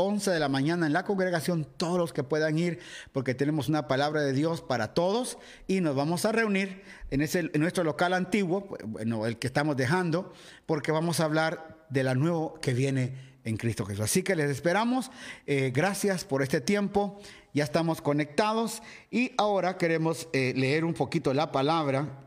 [0.00, 2.78] 11 de la mañana en la congregación, todos los que puedan ir,
[3.12, 7.50] porque tenemos una palabra de Dios para todos y nos vamos a reunir en, ese,
[7.52, 10.32] en nuestro local antiguo, bueno, el que estamos dejando,
[10.66, 14.04] porque vamos a hablar de la nuevo que viene en Cristo Jesús.
[14.04, 15.10] Así que les esperamos.
[15.46, 17.20] Eh, gracias por este tiempo.
[17.52, 22.20] Ya estamos conectados y ahora queremos eh, leer un poquito la palabra.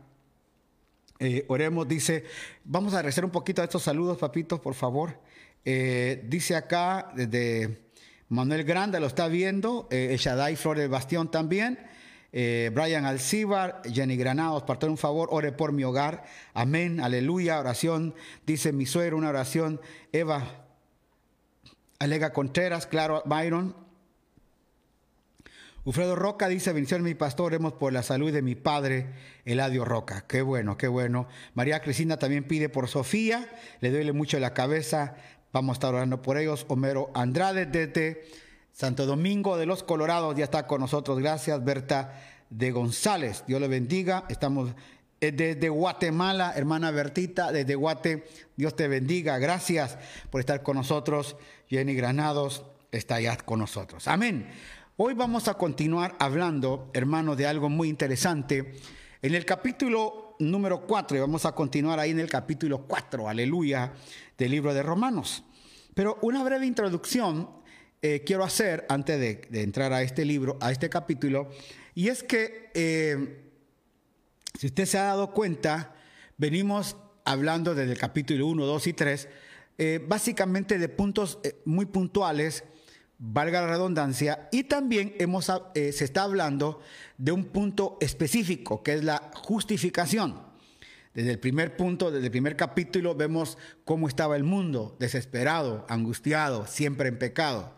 [1.20, 2.24] Eh, oremos, dice,
[2.64, 5.16] vamos a rezar un poquito de estos saludos, papitos, por favor.
[5.64, 7.82] Eh, dice acá desde
[8.28, 10.16] Manuel Grande lo está viendo, eh,
[10.56, 11.78] Flores Bastión también.
[12.34, 16.24] Eh, Brian Alcibar, Jenny Granados, para un favor, ore por mi hogar.
[16.54, 18.14] Amén, aleluya, oración.
[18.46, 19.80] Dice mi suegro, una oración.
[20.12, 20.66] Eva
[21.98, 23.76] Alega Contreras, claro, Byron.
[25.84, 30.24] Ufredo Roca dice, bendición mi pastor, oremos por la salud de mi padre, Eladio Roca.
[30.26, 31.28] Qué bueno, qué bueno.
[31.54, 33.48] María Cristina también pide por Sofía,
[33.80, 35.16] le duele mucho la cabeza,
[35.52, 36.64] vamos a estar orando por ellos.
[36.68, 38.24] Homero Andrade desde
[38.72, 41.18] Santo Domingo de los Colorados ya está con nosotros.
[41.18, 43.44] Gracias, Berta de González.
[43.46, 44.24] Dios le bendiga.
[44.28, 44.70] Estamos
[45.20, 48.26] eh, desde Guatemala, hermana Bertita, desde Guate.
[48.56, 49.38] Dios te bendiga.
[49.38, 49.98] Gracias
[50.30, 51.36] por estar con nosotros.
[51.68, 54.08] Jenny Granados está ya con nosotros.
[54.08, 54.48] Amén.
[54.96, 58.74] Hoy vamos a continuar hablando, hermano, de algo muy interesante.
[59.22, 63.92] En el capítulo número 4, y vamos a continuar ahí en el capítulo 4, aleluya,
[64.42, 65.44] del libro de Romanos.
[65.94, 67.48] Pero una breve introducción
[68.02, 71.48] eh, quiero hacer antes de, entrar a este libro, a este capítulo,
[71.94, 73.52] y es que, eh,
[74.58, 75.94] si usted se ha dado cuenta,
[76.38, 79.28] venimos hablando desde el capítulo 1, 2 y 3,
[79.78, 82.64] eh, básicamente de puntos muy puntuales,
[83.18, 86.80] valga la redundancia, y también hemos, se está hablando
[87.16, 90.51] de un punto específico, que es la justificación.
[91.14, 96.66] Desde el primer punto, desde el primer capítulo, vemos cómo estaba el mundo, desesperado, angustiado,
[96.66, 97.74] siempre en pecado.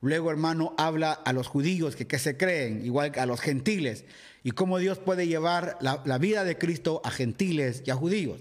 [0.00, 4.04] Luego, hermano, habla a los judíos que, que se creen, igual que a los gentiles,
[4.42, 8.40] y cómo Dios puede llevar la, vida de Cristo a gentiles y a judíos.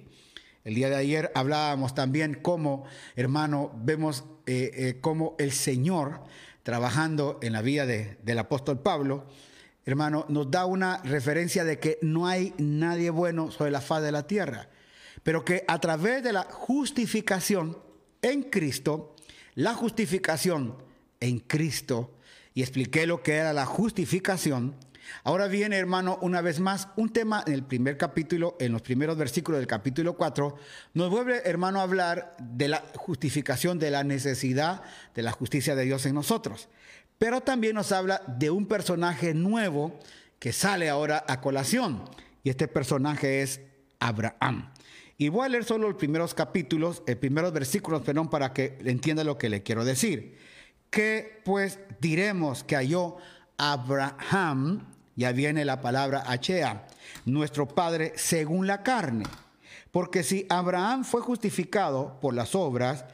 [0.64, 6.22] El día de ayer hablábamos también cómo, hermano, vemos eh, eh, cómo el Señor,
[6.64, 9.26] trabajando en la vida del apóstol Pablo,
[9.88, 14.12] hermano, nos da una referencia de que no hay nadie bueno sobre la faz de
[14.12, 14.68] la tierra,
[15.24, 17.78] pero que a través de la justificación
[18.22, 19.16] en Cristo,
[19.56, 20.76] la justificación
[21.22, 22.18] en Cristo
[22.54, 24.76] y expliqué lo que era la justificación.
[25.24, 29.16] Ahora viene, hermano, una vez más, un tema en el primer capítulo, en los primeros
[29.16, 30.54] versículos del capítulo 4,
[30.96, 34.84] nos vuelve, hermano, a hablar de la justificación, de la necesidad
[35.16, 36.68] de la justicia de Dios en nosotros.
[37.18, 40.00] Pero también nos habla de un personaje nuevo
[40.40, 42.04] que sale ahora a colación.
[42.44, 43.62] Y este personaje es
[44.00, 44.72] Abraham.
[45.18, 49.24] Y voy a leer solo los primeros capítulos, los primeros versículos, perdón, para que entienda
[49.24, 50.38] lo que le quiero decir.
[50.92, 53.18] ¿Qué pues diremos que halló
[53.58, 54.88] Abraham?
[55.16, 56.88] Ya viene la palabra Hea,
[57.26, 59.26] nuestro padre según la carne.
[59.92, 63.06] Porque si Abraham fue justificado por las obras,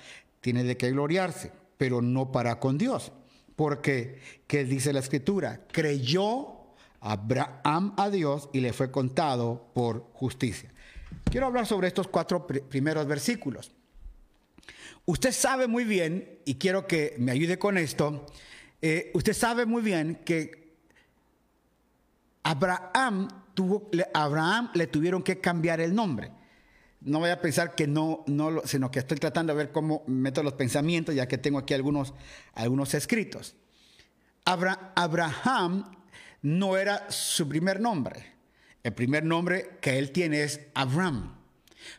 [0.41, 3.13] tiene de qué gloriarse, pero no para con Dios.
[3.55, 5.61] Porque, ¿qué dice la escritura?
[5.71, 6.63] Creyó
[7.01, 10.71] Abraham a Dios y le fue contado por justicia.
[11.25, 13.71] Quiero hablar sobre estos cuatro primeros versículos.
[15.05, 18.25] Usted sabe muy bien, y quiero que me ayude con esto,
[18.81, 20.75] eh, usted sabe muy bien que
[22.43, 26.31] Abraham, tuvo, Abraham le tuvieron que cambiar el nombre.
[27.03, 30.41] No voy a pensar que no, no sino que estoy tratando de ver cómo meto
[30.41, 32.13] los pensamientos, ya que tengo aquí algunos,
[32.53, 33.55] algunos escritos.
[34.45, 35.91] Abraham
[36.41, 38.33] no era su primer nombre.
[38.83, 41.35] El primer nombre que él tiene es Abraham.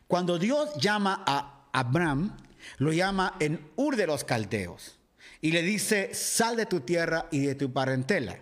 [0.07, 2.37] Cuando Dios llama a Abraham,
[2.79, 4.99] lo llama en Ur de los Caldeos
[5.41, 8.39] y le dice, sal de tu tierra y de tu parentela.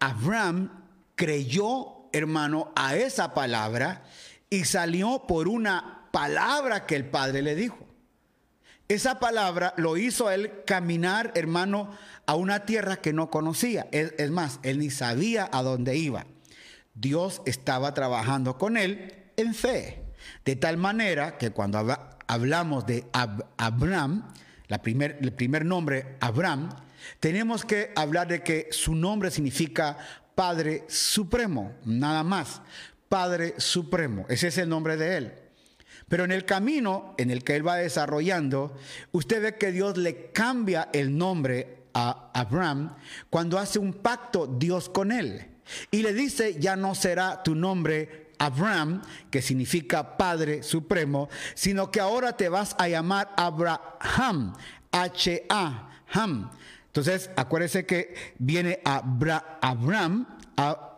[0.00, 4.04] Abraham creyó, hermano, a esa palabra
[4.52, 7.88] y salió por una palabra que el Padre le dijo.
[8.86, 13.86] Esa palabra lo hizo él caminar, hermano, a una tierra que no conocía.
[13.92, 16.26] Es, más, él ni sabía a dónde iba.
[16.92, 20.04] Dios estaba trabajando con él en fe.
[20.44, 21.78] De tal manera que cuando
[22.26, 23.06] hablamos de
[23.56, 24.34] Abraham,
[24.68, 26.76] el primer nombre, Abraham,
[27.20, 29.96] tenemos que hablar de que su nombre significa
[30.34, 32.60] Padre Supremo, nada más.
[33.12, 35.34] Padre Supremo, ese es el nombre de él.
[36.08, 38.74] Pero en el camino en el que él va desarrollando,
[39.10, 42.96] usted ve que Dios le cambia el nombre a Abraham
[43.28, 45.46] cuando hace un pacto Dios con él.
[45.90, 52.00] Y le dice, ya no será tu nombre Abraham, que significa Padre Supremo, sino que
[52.00, 54.54] ahora te vas a llamar Abraham,
[54.90, 56.50] H-A-Ham.
[56.86, 60.26] Entonces, acuérdese que viene Abraham,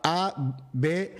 [0.04, 1.14] A-B-R-A-A-M.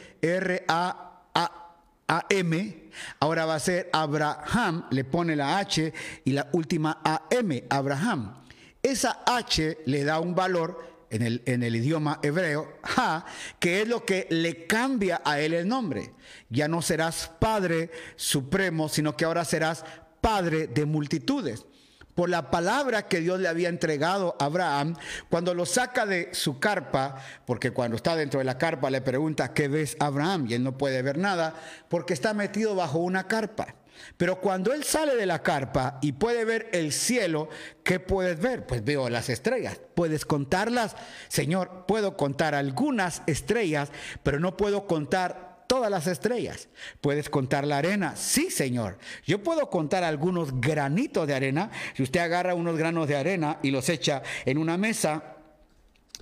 [3.19, 5.93] Ahora va a ser Abraham, le pone la H
[6.25, 8.45] y la última A-M, Abraham.
[8.83, 13.25] Esa H le da un valor en el, en el idioma hebreo, ha,
[13.59, 16.13] que es lo que le cambia a él el nombre.
[16.51, 19.85] Ya no serás Padre Supremo, sino que ahora serás
[20.21, 21.67] Padre de multitudes.
[22.15, 24.95] Por la palabra que Dios le había entregado a Abraham,
[25.29, 29.53] cuando lo saca de su carpa, porque cuando está dentro de la carpa le pregunta,
[29.53, 30.47] ¿qué ves Abraham?
[30.49, 31.55] Y él no puede ver nada
[31.89, 33.75] porque está metido bajo una carpa.
[34.17, 37.49] Pero cuando él sale de la carpa y puede ver el cielo,
[37.83, 38.67] ¿qué puedes ver?
[38.67, 39.81] Pues veo las estrellas.
[39.95, 40.97] ¿Puedes contarlas?
[41.29, 43.91] Señor, puedo contar algunas estrellas,
[44.23, 46.69] pero no puedo contar todas las estrellas.
[47.01, 48.17] ¿Puedes contar la arena?
[48.17, 48.99] Sí, Señor.
[49.27, 51.71] Yo puedo contar algunos granitos de arena.
[51.97, 55.35] Si usted agarra unos granos de arena y los echa en una mesa,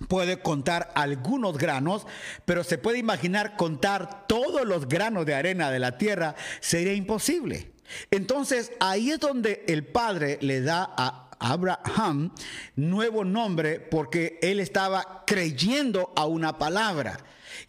[0.08, 2.06] puede contar algunos granos,
[2.44, 7.72] pero se puede imaginar contar todos los granos de arena de la tierra sería imposible.
[8.10, 12.32] Entonces ahí es donde el Padre le da a Abraham
[12.76, 17.18] nuevo nombre porque él estaba creyendo a una palabra.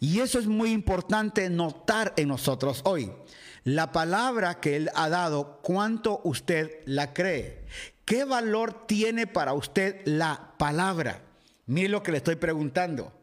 [0.04, 3.10] Y eso es muy importante notar en nosotros hoy.
[3.64, 7.64] La palabra que él ha dado, ¿cuánto usted la cree?
[8.04, 11.22] ¿Qué valor tiene para usted la palabra?
[11.64, 13.14] Mire lo que le estoy preguntando.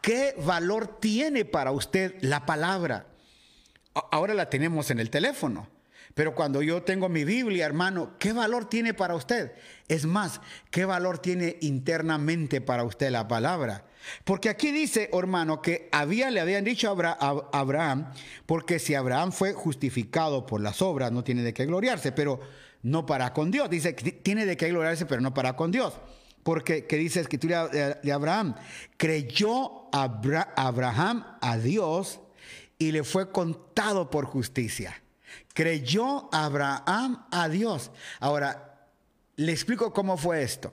[0.00, 3.06] ¿Qué valor tiene para usted la palabra?
[3.92, 5.66] Ahora la tenemos en el teléfono.
[6.14, 9.52] Pero cuando yo tengo mi Biblia, hermano, ¿qué valor tiene para usted?
[9.88, 13.84] Es más, ¿qué valor tiene internamente para usted la palabra?
[14.24, 18.12] Porque aquí dice, hermano, que había, le habían dicho a Abraham,
[18.46, 22.40] porque si Abraham fue justificado por las obras, no tiene de qué gloriarse, pero
[22.82, 23.70] no para con Dios.
[23.70, 25.94] Dice, tiene de qué gloriarse, pero no para con Dios.
[26.42, 28.56] Porque que dice escritura de Abraham,
[28.96, 32.20] creyó Abraham a Dios
[32.78, 35.02] y le fue contado por justicia.
[35.54, 37.90] Creyó Abraham a Dios.
[38.20, 38.88] Ahora,
[39.36, 40.72] le explico cómo fue esto.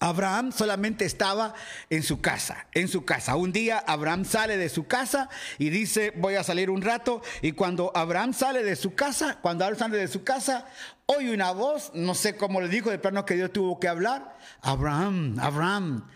[0.00, 1.54] Abraham solamente estaba
[1.90, 3.36] en su casa, en su casa.
[3.36, 7.22] Un día Abraham sale de su casa y dice, voy a salir un rato.
[7.42, 10.66] Y cuando Abraham sale de su casa, cuando Abraham sale de su casa,
[11.06, 14.38] oye una voz, no sé cómo le dijo de plano que Dios tuvo que hablar.
[14.62, 16.08] Abraham, Abraham,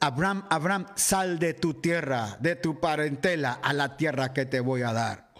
[0.00, 4.82] Abraham, Abraham, sal de tu tierra, de tu parentela, a la tierra que te voy
[4.82, 5.32] a dar.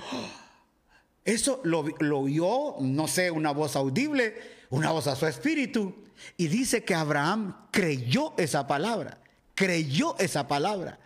[1.25, 4.35] Eso lo, lo oyó, no sé, una voz audible,
[4.71, 5.95] una voz a su espíritu.
[6.37, 9.19] Y dice que Abraham creyó esa palabra,
[9.55, 10.99] creyó esa palabra.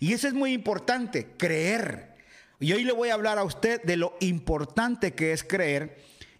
[0.00, 2.16] Y eso es muy importante, creer.
[2.60, 5.98] Y hoy le voy a hablar a usted de lo importante que es creer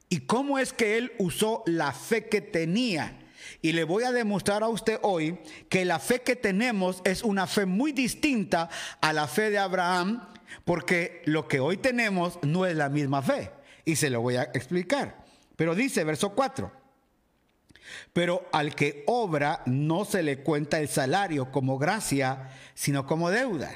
[0.09, 3.19] y cómo es que él usó la fe que tenía.
[3.63, 5.39] Y le voy a demostrar a usted hoy
[5.69, 8.69] que la fe que tenemos es una fe muy distinta
[9.01, 10.27] a la fe de Abraham,
[10.65, 13.51] porque lo que hoy tenemos no es la misma fe.
[13.85, 15.25] Y se lo voy a explicar.
[15.57, 16.71] Pero dice, verso 4,
[18.13, 23.71] pero al que obra no se le cuenta el salario como gracia, sino como deuda.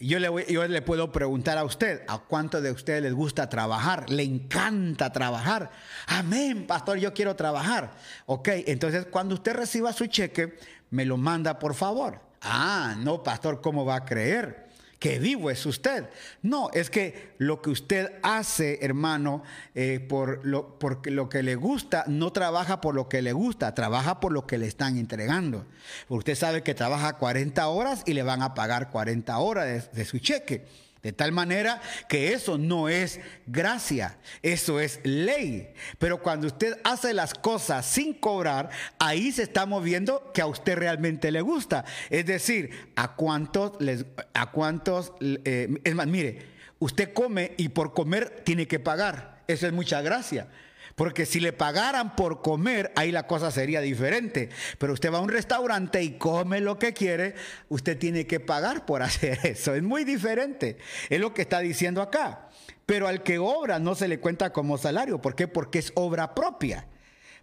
[0.00, 4.08] Yo le, yo le puedo preguntar a usted, ¿a cuánto de ustedes les gusta trabajar?
[4.10, 5.70] ¿Le encanta trabajar?
[6.06, 7.92] Amén, pastor, yo quiero trabajar.
[8.26, 10.58] Ok, entonces cuando usted reciba su cheque,
[10.90, 12.20] me lo manda por favor.
[12.40, 14.71] Ah, no, pastor, ¿cómo va a creer?
[15.02, 16.08] Que vivo es usted.
[16.42, 19.42] No, es que lo que usted hace, hermano,
[19.74, 24.20] eh, por, lo, lo que le gusta, no trabaja por lo que le gusta, trabaja
[24.20, 25.66] por lo que le están entregando.
[26.08, 30.20] Usted sabe que trabaja 40 horas y le van a pagar 40 horas de su
[30.20, 30.66] cheque.
[31.02, 35.74] De tal manera que eso no es gracia, eso es ley.
[35.98, 40.76] Pero cuando usted hace las cosas sin cobrar, ahí se está moviendo que a usted
[40.76, 41.84] realmente le gusta.
[42.08, 46.46] Es decir, a cuántos, les, a cuántos, eh, es más, mire,
[46.78, 49.42] usted come y por comer tiene que pagar.
[49.48, 50.46] Eso es mucha gracia.
[50.94, 54.50] Porque si le pagaran por comer, ahí la cosa sería diferente.
[54.78, 57.34] Pero usted va a un restaurante y come lo que quiere,
[57.68, 59.74] usted tiene que pagar por hacer eso.
[59.74, 60.78] Es muy diferente.
[61.08, 62.48] Es lo que está diciendo acá.
[62.86, 65.20] Pero al que obra no se le cuenta como salario.
[65.20, 65.48] ¿Por qué?
[65.48, 66.86] Porque es obra propia.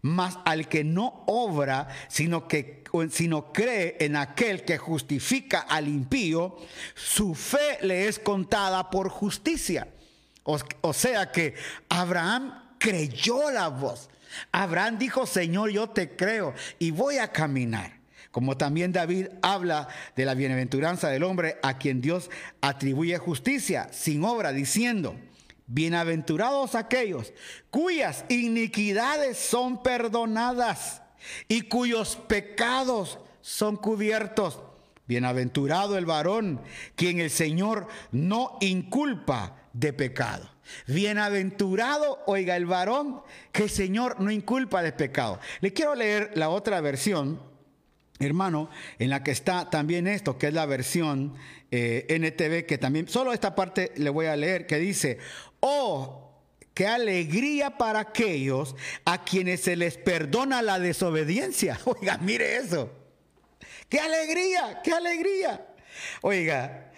[0.01, 2.79] Más al que no obra, sino que
[3.11, 6.57] sino cree en aquel que justifica al impío,
[6.95, 9.87] su fe le es contada por justicia.
[10.43, 11.53] O sea que
[11.89, 14.09] Abraham creyó la voz.
[14.51, 17.99] Abraham dijo, Señor, yo te creo y voy a caminar.
[18.31, 22.29] Como también David habla de la bienaventuranza del hombre a quien Dios
[22.61, 25.15] atribuye justicia sin obra, diciendo,
[25.65, 27.33] bienaventurados aquellos
[27.69, 31.01] cuyas iniquidades son perdonadas
[31.47, 34.59] y cuyos pecados son cubiertos.
[35.07, 36.61] Bienaventurado el varón,
[36.95, 40.47] quien el Señor no inculpa de pecado.
[40.87, 45.39] Bienaventurado, oiga, el varón que el Señor no inculpa de pecado.
[45.61, 47.41] Le quiero leer la otra versión,
[48.19, 51.35] hermano, en la que está también esto, que es la versión
[51.71, 55.19] eh, NTV, que también, solo esta parte le voy a leer, que dice,
[55.59, 56.29] oh,
[56.73, 61.79] qué alegría para aquellos a quienes se les perdona la desobediencia.
[61.85, 62.91] Oiga, mire eso.
[63.89, 65.65] Qué alegría, qué alegría.
[66.21, 66.91] Oiga,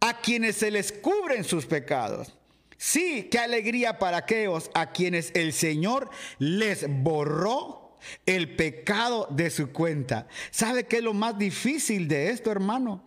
[0.00, 2.37] a quienes se les cubren sus pecados.
[2.78, 6.08] Sí, qué alegría para aquellos a quienes el Señor
[6.38, 10.28] les borró el pecado de su cuenta.
[10.52, 13.04] ¿Sabe qué es lo más difícil de esto, hermano?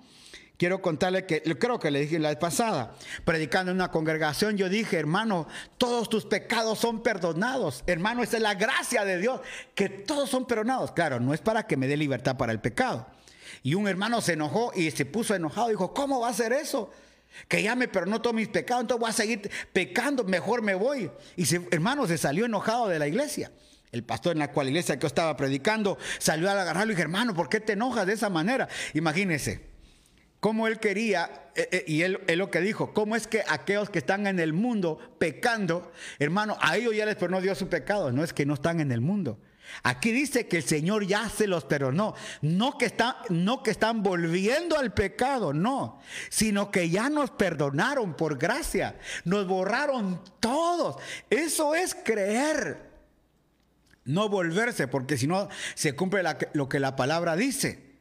[0.57, 2.93] Quiero contarle que, creo que le dije la vez pasada,
[3.25, 5.47] predicando en una congregación, yo dije, hermano,
[5.77, 7.83] todos tus pecados son perdonados.
[7.87, 9.39] Hermano, esa es la gracia de Dios,
[9.73, 10.91] que todos son perdonados.
[10.91, 13.07] Claro, no es para que me dé libertad para el pecado.
[13.63, 15.69] Y un hermano se enojó y se puso enojado.
[15.69, 16.91] Dijo, ¿cómo va a ser eso?
[17.47, 21.11] Que ya me perdonó todos mis pecados, entonces voy a seguir pecando, mejor me voy.
[21.35, 23.51] Y se, hermano se salió enojado de la iglesia.
[23.91, 27.03] El pastor en la cual iglesia que yo estaba predicando salió a agarrarlo y dije,
[27.03, 28.69] hermano, ¿por qué te enojas de esa manera?
[28.93, 29.71] Imagínese,
[30.39, 33.89] cómo él quería, eh, eh, y él, es lo que dijo, cómo es que aquellos
[33.89, 38.11] que están en el mundo pecando, hermano, a ellos ya les perdonó Dios su pecado,
[38.11, 39.39] no es que no están en el mundo.
[39.83, 44.03] Aquí dice que el Señor ya se los perdonó, no que, están, no que están
[44.03, 45.99] volviendo al pecado, no,
[46.29, 51.01] sino que ya nos perdonaron por gracia, nos borraron todos.
[51.29, 52.91] Eso es creer,
[54.05, 57.91] no volverse, porque si no se cumple lo que la palabra dice.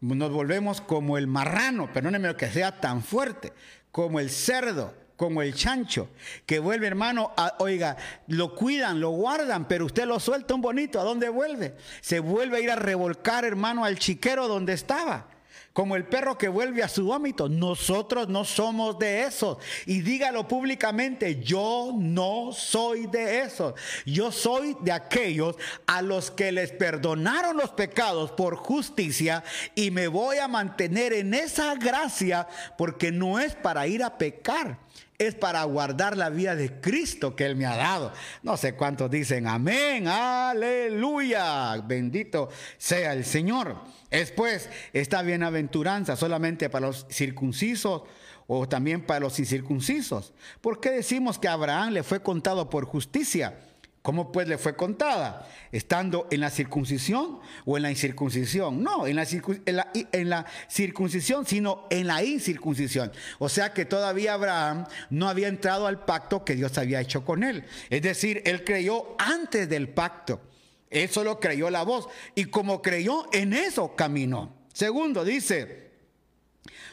[0.00, 3.52] Nos volvemos como el marrano, perdóneme que sea tan fuerte,
[3.90, 6.08] como el cerdo, como el chancho,
[6.44, 7.96] que vuelve hermano, oiga,
[8.28, 11.74] lo cuidan, lo guardan, pero usted lo suelta un bonito, ¿a dónde vuelve?
[12.00, 15.28] Se vuelve a ir a revolcar hermano al chiquero donde estaba
[15.76, 17.50] como el perro que vuelve a su vómito.
[17.50, 19.58] Nosotros no somos de esos.
[19.84, 23.74] Y dígalo públicamente, yo no soy de esos.
[24.06, 25.54] Yo soy de aquellos
[25.86, 29.44] a los que les perdonaron los pecados por justicia
[29.74, 32.48] y me voy a mantener en esa gracia
[32.78, 34.85] porque no es para ir a pecar
[35.18, 38.12] es para guardar la vida de Cristo que Él me ha dado.
[38.42, 42.48] No sé cuántos dicen amén, aleluya, bendito
[42.78, 43.76] sea el Señor.
[44.10, 48.02] Después, esta bienaventuranza solamente para los circuncisos
[48.46, 50.32] o también para los incircuncisos.
[50.60, 53.58] ¿Por qué decimos que a Abraham le fue contado por justicia?
[54.06, 55.48] ¿Cómo pues le fue contada?
[55.72, 58.80] ¿Estando en la circuncisión o en la incircuncisión?
[58.80, 63.10] No, en la, circuncisión, sino en la incircuncisión.
[63.40, 67.42] O sea que todavía Abraham no había entrado al pacto que Dios había hecho con
[67.42, 67.64] él.
[67.90, 70.40] Es decir, él creyó antes del pacto.
[70.88, 72.06] Él solo creyó la voz.
[72.36, 74.54] Y como creyó, en eso caminó.
[74.72, 75.90] Segundo, dice,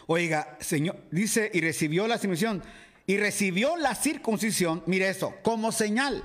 [0.07, 2.63] oiga, Señor, dice, y recibió la circuncisión.
[3.05, 6.23] Y recibió la circuncisión, mire eso, como señal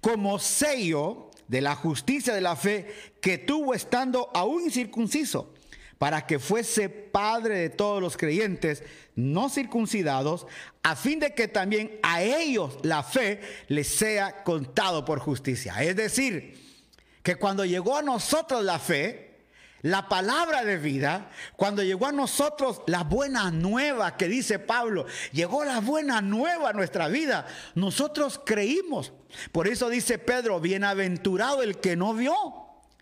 [0.00, 5.52] como sello de la justicia de la fe que tuvo estando aún incircunciso,
[5.98, 8.82] para que fuese padre de todos los creyentes
[9.14, 10.46] no circuncidados,
[10.82, 15.82] a fin de que también a ellos la fe les sea contado por justicia.
[15.82, 16.60] Es decir,
[17.22, 19.33] que cuando llegó a nosotros la fe,
[19.84, 25.62] la palabra de vida, cuando llegó a nosotros la buena nueva que dice Pablo, llegó
[25.62, 29.12] la buena nueva a nuestra vida, nosotros creímos.
[29.52, 32.34] Por eso dice Pedro, bienaventurado el que no vio,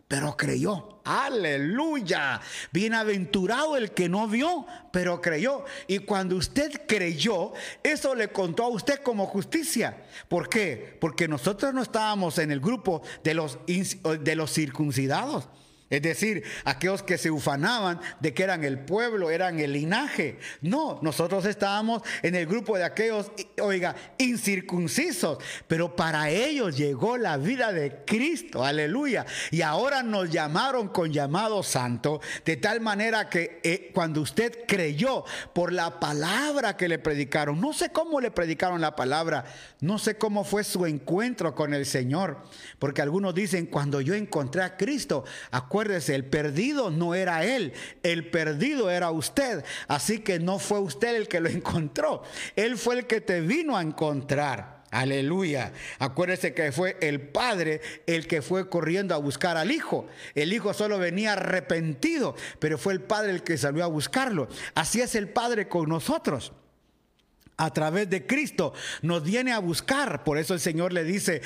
[0.08, 1.00] pero creyó.
[1.04, 2.40] Aleluya.
[2.72, 5.64] Bienaventurado el que no vio, pero creyó.
[5.86, 7.52] Y cuando usted creyó,
[7.84, 10.02] eso le contó a usted como justicia.
[10.28, 10.98] ¿Por qué?
[11.00, 15.48] Porque nosotros no estábamos en el grupo de los, de los circuncidados.
[15.93, 20.38] Es decir, aquellos que se ufanaban de que eran el pueblo, eran el linaje.
[20.62, 23.30] No, nosotros estábamos en el grupo de aquellos,
[23.61, 25.36] oiga, incircuncisos.
[25.68, 29.26] Pero para ellos llegó la vida de Cristo, aleluya.
[29.51, 35.26] Y ahora nos llamaron con llamado santo, de tal manera que eh, cuando usted creyó
[35.53, 39.45] por la palabra que le predicaron, no sé cómo le predicaron la palabra,
[39.80, 42.38] no sé cómo fue su encuentro con el Señor,
[42.78, 47.72] porque algunos dicen, cuando yo encontré a Cristo, acuérdense Acuérdese, el perdido no era él,
[48.04, 49.64] el perdido era usted.
[49.88, 52.22] Así que no fue usted el que lo encontró,
[52.54, 54.84] él fue el que te vino a encontrar.
[54.92, 55.72] Aleluya.
[55.98, 60.06] Acuérdese que fue el padre el que fue corriendo a buscar al hijo.
[60.36, 64.46] El hijo solo venía arrepentido, pero fue el padre el que salió a buscarlo.
[64.76, 66.52] Así es el padre con nosotros
[67.57, 68.72] a través de Cristo
[69.03, 70.24] nos viene a buscar.
[70.24, 71.42] Por eso el Señor le dice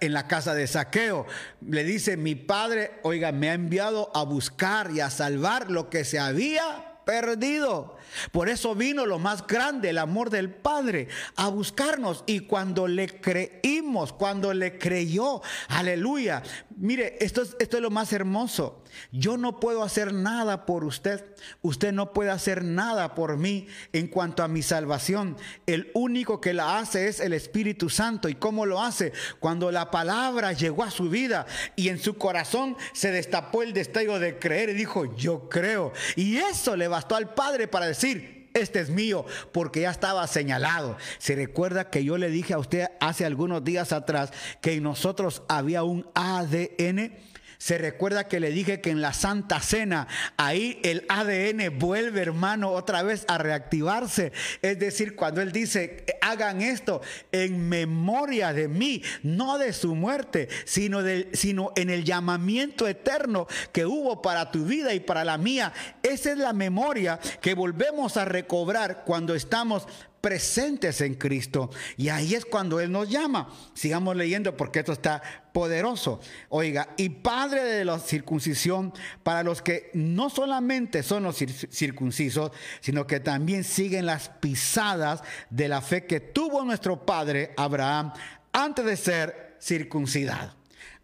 [0.00, 1.26] en la casa de saqueo,
[1.66, 6.04] le dice, mi Padre, oiga, me ha enviado a buscar y a salvar lo que
[6.04, 7.96] se había perdido.
[8.32, 12.24] Por eso vino lo más grande, el amor del Padre, a buscarnos.
[12.26, 16.42] Y cuando le creímos, cuando le creyó, aleluya.
[16.76, 18.82] Mire, esto es, esto es lo más hermoso.
[19.12, 21.24] Yo no puedo hacer nada por usted.
[21.62, 25.36] Usted no puede hacer nada por mí en cuanto a mi salvación.
[25.66, 28.28] El único que la hace es el Espíritu Santo.
[28.28, 29.12] ¿Y cómo lo hace?
[29.38, 31.46] Cuando la palabra llegó a su vida
[31.76, 35.92] y en su corazón se destapó el destello de creer y dijo, yo creo.
[36.16, 40.96] Y eso le bastó al Padre para decir, este es mío, porque ya estaba señalado.
[41.18, 45.42] Se recuerda que yo le dije a usted hace algunos días atrás que en nosotros
[45.48, 47.12] había un ADN
[47.60, 50.08] se recuerda que le dije que en la Santa Cena,
[50.38, 54.32] ahí el ADN vuelve, hermano, otra vez a reactivarse.
[54.62, 57.02] Es decir, cuando Él dice, hagan esto
[57.32, 63.46] en memoria de mí, no de su muerte, sino, de, sino en el llamamiento eterno
[63.72, 65.74] que hubo para tu vida y para la mía.
[66.02, 69.86] Esa es la memoria que volvemos a recobrar cuando estamos
[70.20, 71.70] presentes en Cristo.
[71.96, 73.48] Y ahí es cuando Él nos llama.
[73.74, 76.20] Sigamos leyendo porque esto está poderoso.
[76.48, 78.92] Oiga, y Padre de la circuncisión
[79.22, 85.68] para los que no solamente son los circuncisos, sino que también siguen las pisadas de
[85.68, 88.12] la fe que tuvo nuestro Padre Abraham
[88.52, 90.56] antes de ser circuncidado.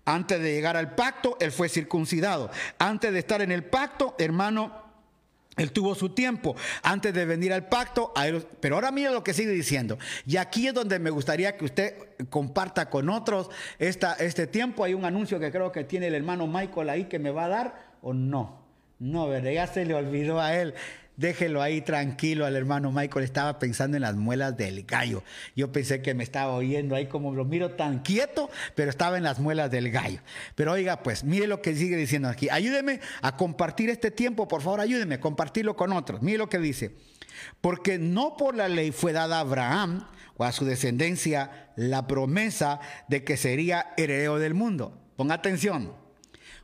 [0.04, 2.48] Antes de llegar al pacto, Él fue circuncidado.
[2.78, 4.85] Antes de estar en el pacto, hermano,
[5.56, 8.12] él tuvo su tiempo antes de venir al pacto,
[8.60, 9.98] pero ahora mira lo que sigue diciendo.
[10.26, 11.94] Y aquí es donde me gustaría que usted
[12.28, 13.48] comparta con otros
[13.78, 14.84] esta, este tiempo.
[14.84, 17.48] Hay un anuncio que creo que tiene el hermano Michael ahí que me va a
[17.48, 18.66] dar o no.
[18.98, 19.50] No, ¿verdad?
[19.50, 20.74] Ya se le olvidó a él.
[21.16, 23.24] Déjelo ahí tranquilo al hermano Michael.
[23.24, 25.22] Estaba pensando en las muelas del gallo.
[25.54, 29.22] Yo pensé que me estaba oyendo ahí como lo miro tan quieto, pero estaba en
[29.22, 30.20] las muelas del gallo.
[30.54, 32.48] Pero oiga, pues mire lo que sigue diciendo aquí.
[32.50, 36.20] Ayúdeme a compartir este tiempo, por favor, ayúdeme a compartirlo con otros.
[36.20, 36.94] Mire lo que dice.
[37.60, 40.06] Porque no por la ley fue dada a Abraham
[40.36, 44.98] o a su descendencia la promesa de que sería heredero del mundo.
[45.16, 45.94] Ponga atención.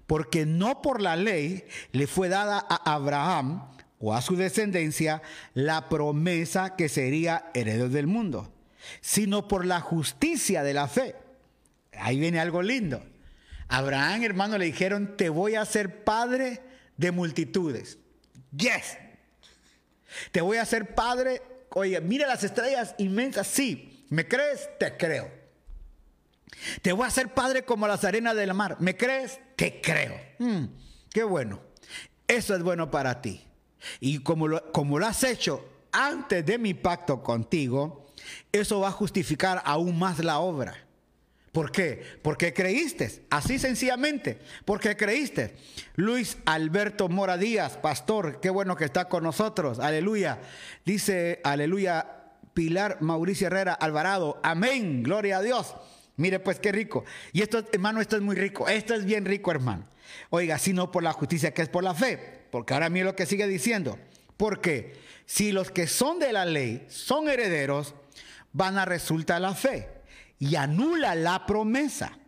[0.07, 3.63] Porque no por la ley le fue dada a Abraham
[4.03, 5.23] o a su descendencia
[5.55, 8.53] la promesa que sería heredero del mundo,
[9.01, 11.15] sino por la justicia de la fe.
[11.93, 13.03] Ahí viene algo lindo.
[13.69, 16.61] Abraham, hermano, le dijeron, te voy a hacer padre
[16.97, 17.99] de multitudes.
[18.55, 18.99] Yes.
[20.33, 21.41] Te voy a hacer padre,
[21.71, 24.05] oye, mira las estrellas inmensas, sí.
[24.11, 24.69] ¿Me crees?
[24.79, 25.31] Te creo.
[26.83, 28.77] Te voy a hacer padre como las arenas del mar.
[28.81, 29.41] ¿Me crees?
[29.57, 30.21] Te creo.
[30.39, 30.65] Mm,
[31.11, 31.63] qué bueno.
[32.27, 33.47] Eso es bueno para ti.
[34.01, 38.07] Y como lo, como lo has hecho antes de mi pacto contigo,
[38.51, 40.75] eso va a justificar aún más la obra.
[41.53, 42.03] ¿Por qué?
[42.23, 45.55] Porque creíste, así sencillamente, porque creíste.
[45.97, 50.41] Luis Alberto Mora Díaz, pastor, qué bueno que está con nosotros, aleluya.
[50.87, 52.23] Dice, aleluya,
[52.55, 55.75] Pilar Mauricio Herrera Alvarado, amén, gloria a Dios.
[56.17, 57.05] Mire pues qué rico.
[57.35, 59.87] Y esto, hermano, esto es muy rico, esto es bien rico, hermano.
[60.31, 62.42] Oiga, sino por la justicia que es por la fe.
[62.53, 63.99] Porque ahora mire lo que sigue diciendo.
[64.37, 64.93] Porque
[65.25, 67.95] si los que son de la ley son herederos,
[68.53, 69.89] van a resultar la fe
[70.39, 72.19] y anula la promesa.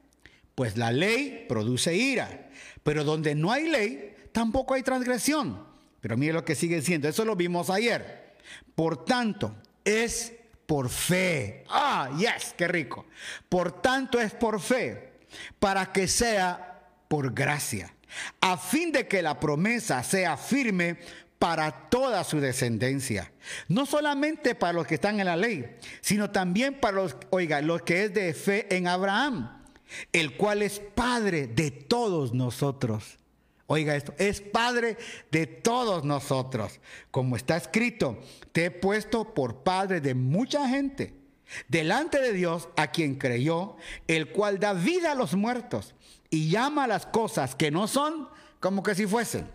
[0.54, 2.48] Pues la ley produce ira.
[2.82, 5.62] Pero donde no hay ley, tampoco hay transgresión.
[6.00, 7.06] Pero mire lo que sigue diciendo.
[7.06, 8.32] Eso lo vimos ayer.
[8.74, 9.54] Por tanto,
[9.84, 10.32] es
[10.64, 11.64] por fe.
[11.68, 13.04] Ah, yes, qué rico.
[13.50, 15.12] Por tanto, es por fe.
[15.58, 17.94] Para que sea por gracia
[18.40, 20.98] a fin de que la promesa sea firme
[21.38, 23.30] para toda su descendencia.
[23.68, 27.82] No solamente para los que están en la ley, sino también para los, oiga, los
[27.82, 29.62] que es de fe en Abraham,
[30.12, 33.18] el cual es padre de todos nosotros.
[33.66, 34.96] Oiga esto, es padre
[35.30, 36.80] de todos nosotros.
[37.10, 38.18] Como está escrito,
[38.52, 41.14] te he puesto por padre de mucha gente
[41.68, 45.94] delante de Dios a quien creyó, el cual da vida a los muertos
[46.34, 48.28] y llama a las cosas que no son
[48.58, 49.46] como que si fuesen.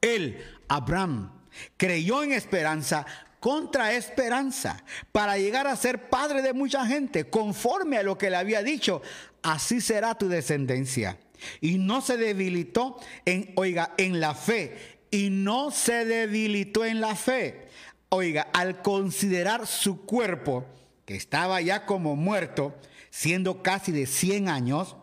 [0.00, 1.30] Él, Abraham,
[1.76, 3.04] creyó en esperanza
[3.40, 4.82] contra esperanza
[5.12, 9.02] para llegar a ser padre de mucha gente, conforme a lo que le había dicho,
[9.42, 11.18] así será tu descendencia.
[11.60, 17.16] Y no se debilitó en, oiga, en la fe, y no se debilitó en la
[17.16, 17.68] fe.
[18.08, 20.64] Oiga, al considerar su cuerpo,
[21.04, 22.74] que estaba ya como muerto,
[23.10, 24.96] siendo casi de 100 años,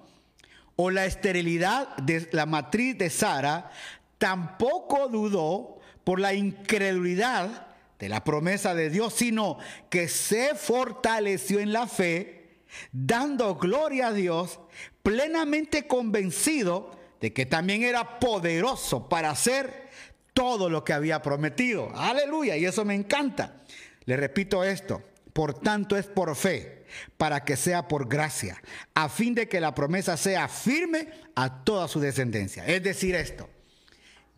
[0.82, 3.70] o la esterilidad de la matriz de Sara,
[4.18, 7.68] tampoco dudó por la incredulidad
[8.00, 9.58] de la promesa de Dios, sino
[9.90, 12.62] que se fortaleció en la fe,
[12.94, 14.62] dando gloria a Dios,
[15.04, 19.90] plenamente convencido de que también era poderoso para hacer
[20.34, 21.92] todo lo que había prometido.
[21.94, 23.64] Aleluya, y eso me encanta.
[24.06, 25.04] Le repito esto,
[25.34, 26.86] por tanto es por fe,
[27.18, 28.62] para que sea por gracia,
[28.94, 32.66] a fin de que la promesa sea firme a toda su descendencia.
[32.66, 33.50] Es decir, esto,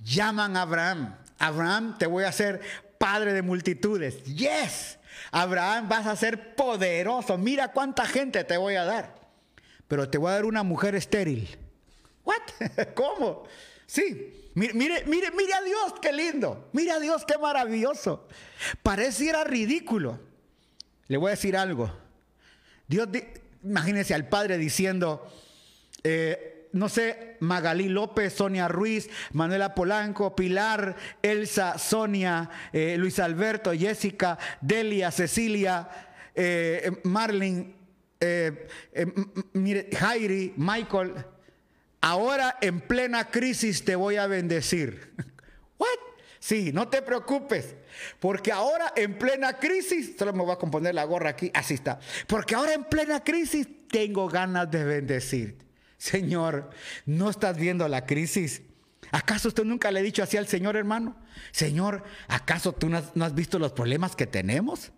[0.03, 2.61] llaman a Abraham, Abraham, te voy a hacer
[2.97, 4.23] padre de multitudes.
[4.25, 4.99] Yes,
[5.31, 7.37] Abraham, vas a ser poderoso.
[7.37, 9.15] Mira cuánta gente te voy a dar.
[9.87, 11.57] Pero te voy a dar una mujer estéril.
[12.23, 12.41] ¿What?
[12.95, 13.43] ¿Cómo?
[13.87, 14.49] Sí.
[14.53, 16.69] Mire, mire, mire, mire a Dios, qué lindo.
[16.73, 18.27] Mire a Dios, qué maravilloso.
[18.83, 20.19] Pareciera ridículo.
[21.11, 21.91] Le voy a decir algo.
[22.87, 23.09] Dios,
[23.65, 25.29] imagínense al padre diciendo,
[26.05, 33.73] eh, no sé, Magalí López, Sonia Ruiz, Manuela Polanco, Pilar, Elsa, Sonia, eh, Luis Alberto,
[33.73, 35.89] Jessica, Delia, Cecilia,
[36.33, 37.75] eh, Marlene,
[39.51, 41.25] mire, Jairi, Michael.
[41.99, 45.13] Ahora en plena crisis te voy a bendecir.
[45.77, 45.89] ¿What?
[46.39, 47.75] Sí, no te preocupes.
[48.19, 51.99] Porque ahora en plena crisis, solo me voy a componer la gorra aquí, así está.
[52.27, 55.57] Porque ahora en plena crisis tengo ganas de bendecir.
[55.97, 56.71] Señor,
[57.05, 58.61] ¿no estás viendo la crisis?
[59.11, 61.15] ¿Acaso usted nunca le ha dicho así al Señor, hermano?
[61.51, 64.91] Señor, ¿acaso tú no has, no has visto los problemas que tenemos?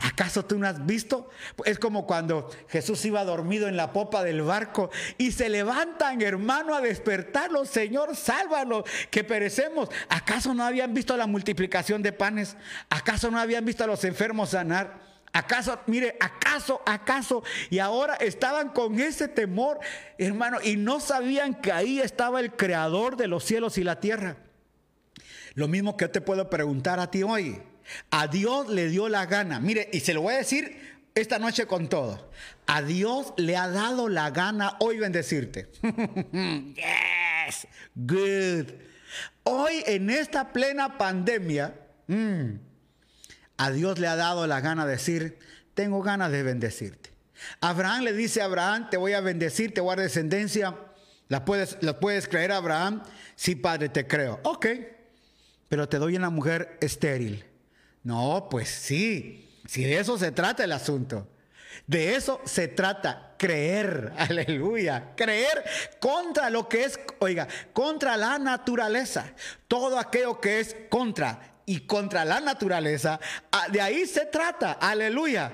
[0.00, 1.30] ¿Acaso tú no has visto?
[1.64, 6.74] Es como cuando Jesús iba dormido en la popa del barco y se levantan, hermano,
[6.74, 7.64] a despertarlo.
[7.64, 9.88] Señor, sálvalo, que perecemos.
[10.08, 12.56] ¿Acaso no habían visto la multiplicación de panes?
[12.90, 15.00] ¿Acaso no habían visto a los enfermos sanar?
[15.32, 17.42] ¿Acaso, mire, acaso, acaso?
[17.70, 19.78] Y ahora estaban con ese temor,
[20.18, 24.36] hermano, y no sabían que ahí estaba el creador de los cielos y la tierra.
[25.54, 27.62] Lo mismo que te puedo preguntar a ti hoy.
[28.10, 29.60] A Dios le dio la gana.
[29.60, 32.30] Mire, y se lo voy a decir esta noche con todo.
[32.66, 35.70] A Dios le ha dado la gana hoy bendecirte.
[36.74, 38.72] yes, good.
[39.42, 41.74] Hoy en esta plena pandemia,
[42.06, 42.50] mm,
[43.56, 45.38] a Dios le ha dado la gana de decir,
[45.74, 47.10] tengo ganas de bendecirte.
[47.60, 50.76] Abraham le dice a Abraham, te voy a bendecir, te voy a dar descendencia.
[51.28, 53.02] ¿La puedes, ¿La puedes creer, Abraham?
[53.34, 54.40] Sí, padre, te creo.
[54.44, 54.66] Ok,
[55.68, 57.44] pero te doy una mujer estéril.
[58.02, 61.28] No, pues sí, si de eso se trata el asunto.
[61.86, 65.64] De eso se trata, creer, aleluya, creer
[65.98, 69.32] contra lo que es, oiga, contra la naturaleza,
[69.66, 73.20] todo aquello que es contra y contra la naturaleza,
[73.52, 75.52] ah, de ahí se trata, aleluya.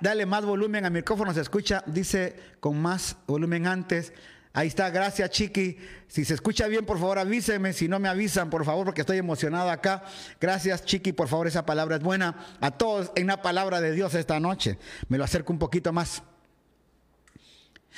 [0.00, 4.12] Dale más volumen al micrófono, se escucha, dice con más volumen antes.
[4.54, 5.78] Ahí está, gracias Chiqui.
[6.08, 7.72] Si se escucha bien, por favor avíseme.
[7.72, 10.04] Si no me avisan, por favor, porque estoy emocionado acá.
[10.40, 12.56] Gracias Chiqui, por favor, esa palabra es buena.
[12.60, 14.78] A todos en la palabra de Dios esta noche.
[15.08, 16.22] Me lo acerco un poquito más.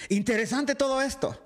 [0.09, 1.41] Interesante todo esto.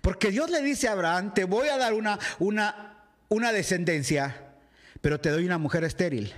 [0.00, 4.54] Porque Dios le dice a Abraham, te voy a dar una, una, una descendencia,
[5.00, 6.32] pero te doy una mujer estéril.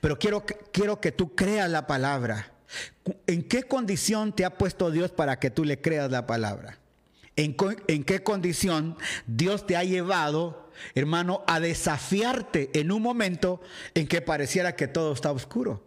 [0.00, 2.52] Pero quiero, quiero que tú creas la palabra.
[3.26, 6.78] ¿En qué condición te ha puesto Dios para que tú le creas la palabra?
[7.36, 13.60] ¿En, qué condición Dios te ha llevado, hermano, a desafiarte en un momento
[13.94, 15.84] en que pareciera que todo está oscuro?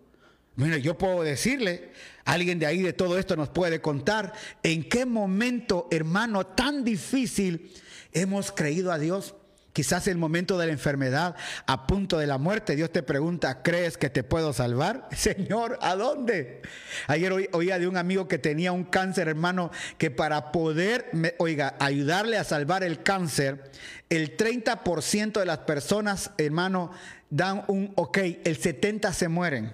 [0.57, 1.91] Bueno, yo puedo decirle,
[2.25, 4.33] alguien de ahí de todo esto nos puede contar,
[4.63, 7.71] en qué momento, hermano, tan difícil
[8.11, 9.35] hemos creído a Dios.
[9.78, 11.36] Quizás el momento de la enfermedad,
[11.67, 15.07] a punto de la muerte, Dios te pregunta, ¿crees que te puedo salvar?
[15.15, 16.63] Señor, ¿a dónde?
[17.05, 19.69] Ayer oía de un amigo que tenía un cáncer, hermano,
[19.99, 23.69] que para poder, oiga, ayudarle a salvar el cáncer,
[24.09, 26.89] el 30% de las personas, hermano,
[27.30, 29.73] dan un ok, el 70% se mueren.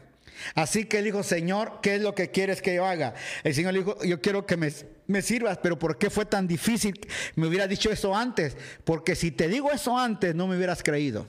[0.56, 3.14] Así que él dijo, Señor, ¿qué es lo que quieres que yo haga?
[3.44, 7.00] El Señor le dijo, yo quiero que me, sirvas, pero ¿por qué fue tan difícil?
[7.36, 11.28] Me hubiera dicho eso antes, porque si te digo eso antes, no me hubieras creído.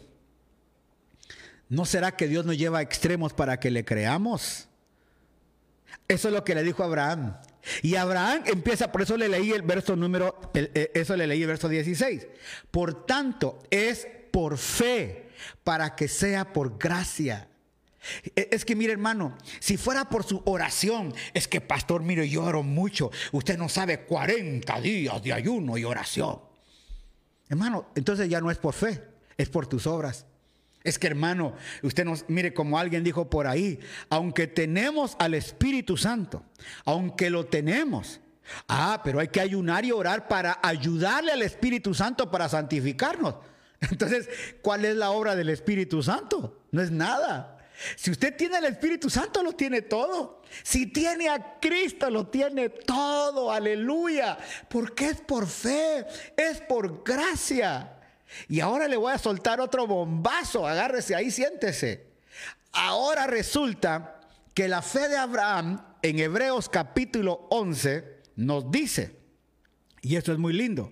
[1.69, 4.69] ¿No será que Dios nos lleva a extremos para que le creamos?
[6.07, 7.37] Eso es lo que le dijo Abraham.
[7.83, 11.49] Y Abraham empieza, por eso le leí el verso número, eh, eso le leí el
[11.49, 12.27] verso 16.
[12.71, 15.29] Por tanto, es por fe,
[15.63, 17.49] para que sea por gracia.
[18.37, 22.45] E, es que mire hermano, si fuera por su oración, es que pastor, mire, yo
[22.45, 23.11] oro mucho.
[23.33, 26.41] Usted no sabe 40 días de ayuno y oración.
[27.49, 29.03] Hermano, entonces ya no es por fe,
[29.37, 30.27] es por tus obras.
[30.83, 33.81] Es que hermano, usted nos mire como alguien dijo por ahí,
[34.11, 36.43] aunque tenemos al Espíritu Santo,
[36.85, 38.21] aunque lo tenemos,
[38.69, 43.37] ah, pero hay que ayunar y orar para ayudarle al Espíritu Santo para santificarnos.
[43.81, 44.29] Entonces,
[44.61, 46.61] ¿cuál es la obra del Espíritu Santo?
[46.71, 47.59] No es nada.
[47.97, 50.43] Si usted tiene el Espíritu Santo, lo tiene todo.
[50.63, 53.51] Si tiene a Cristo, lo tiene todo.
[53.51, 54.39] Aleluya.
[54.69, 56.07] Porque es por fe,
[56.37, 57.95] es por gracia.
[58.49, 62.07] Y ahora le voy a soltar otro bombazo, agárrese ahí, siéntese.
[62.73, 64.21] Ahora resulta
[64.53, 69.17] que la fe de Abraham en Hebreos capítulo 11 nos dice,
[70.03, 70.91] y esto es muy lindo,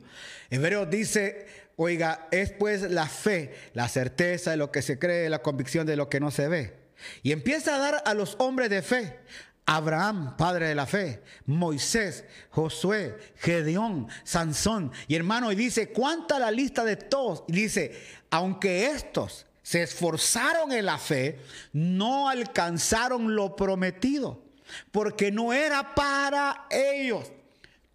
[0.50, 1.46] Hebreos dice,
[1.76, 5.96] oiga, es pues la fe, la certeza de lo que se cree, la convicción de
[5.96, 6.82] lo que no se ve.
[7.22, 9.18] Y empieza a dar a los hombres de fe,
[9.66, 14.92] Abraham, padre de la fe, Moisés, Josué, Gedeón, Sansón.
[15.08, 17.44] Y hermano, y dice, ¿cuánta la lista de todos?
[17.48, 18.00] Y dice,
[18.30, 21.38] aunque estos se esforzaron en la fe,
[21.72, 24.42] no alcanzaron lo prometido,
[24.90, 27.30] porque no era para ellos.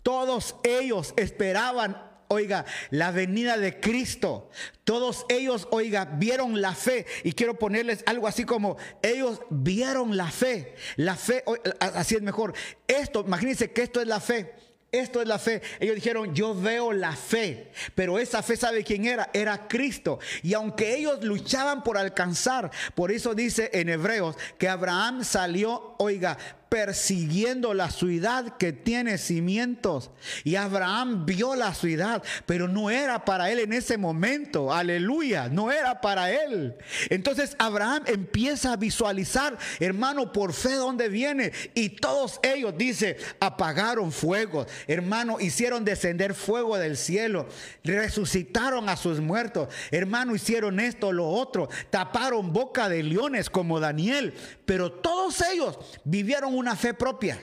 [0.03, 4.49] Todos ellos esperaban oiga, la venida de Cristo.
[4.83, 7.05] Todos ellos, oiga, vieron la fe.
[7.23, 10.75] Y quiero ponerles algo así como, ellos vieron la fe.
[10.95, 11.43] La fe,
[11.79, 12.53] así es mejor.
[12.87, 14.53] Esto, imagínense que esto es la fe.
[14.91, 15.61] Esto es la fe.
[15.79, 17.71] Ellos dijeron, yo veo la fe.
[17.93, 19.29] Pero esa fe, ¿sabe quién era?
[19.33, 20.19] Era Cristo.
[20.43, 26.37] Y aunque ellos luchaban por alcanzar, por eso dice en Hebreos que Abraham salió, oiga,
[26.69, 30.11] persiguiendo la ciudad que tiene cimientos.
[30.43, 34.73] Y Abraham vio la ciudad, pero no era para él en ese momento.
[34.73, 36.75] Aleluya, no era para él.
[37.09, 41.51] Entonces Abraham empieza a visualizar, hermano, por fe dónde viene.
[41.73, 44.65] Y todos ellos, dice, apagaron fuego.
[44.87, 47.47] Hermano, hicieron descender fuego del cielo.
[47.83, 49.69] Resucitaron a sus muertos.
[49.91, 51.69] Hermano, hicieron esto, lo otro.
[51.89, 54.33] Taparon boca de leones como Daniel.
[54.65, 57.39] Pero todos ellos vivieron una fe propia.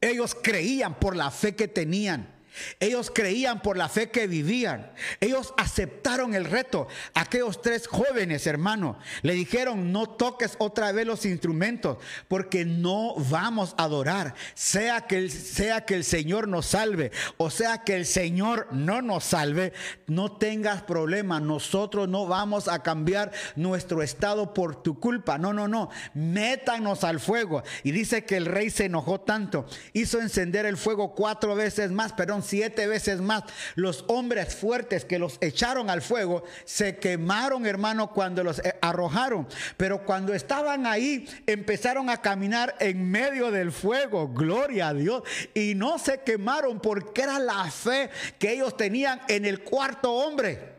[0.00, 2.35] Ellos creían por la fe que tenían.
[2.80, 4.92] Ellos creían por la fe que vivían.
[5.20, 6.88] Ellos aceptaron el reto.
[7.14, 11.98] Aquellos tres jóvenes, hermano, le dijeron, no toques otra vez los instrumentos
[12.28, 14.34] porque no vamos a adorar.
[14.54, 19.02] Sea que, el, sea que el Señor nos salve o sea que el Señor no
[19.02, 19.72] nos salve,
[20.06, 21.40] no tengas problema.
[21.40, 25.38] Nosotros no vamos a cambiar nuestro estado por tu culpa.
[25.38, 25.90] No, no, no.
[26.14, 27.62] Métanos al fuego.
[27.82, 29.66] Y dice que el rey se enojó tanto.
[29.92, 33.44] Hizo encender el fuego cuatro veces más, perdón, siete veces más.
[33.74, 39.46] Los hombres fuertes que los echaron al fuego se quemaron, hermano, cuando los eh, arrojaron.
[39.76, 44.28] Pero cuando estaban ahí, empezaron a caminar en medio del fuego.
[44.28, 45.22] Gloria a Dios.
[45.54, 50.76] Y no se quemaron porque era la fe que ellos tenían en el cuarto hombre.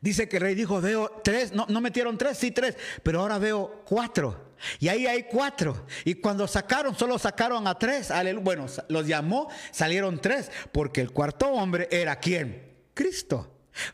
[0.00, 3.38] Dice que el rey dijo, veo tres, no, no metieron tres, sí tres, pero ahora
[3.38, 4.45] veo cuatro.
[4.78, 5.86] Y ahí hay cuatro.
[6.04, 8.12] Y cuando sacaron, solo sacaron a tres.
[8.40, 10.50] Bueno, los llamó, salieron tres.
[10.72, 12.74] Porque el cuarto hombre era quién?
[12.94, 13.52] Cristo.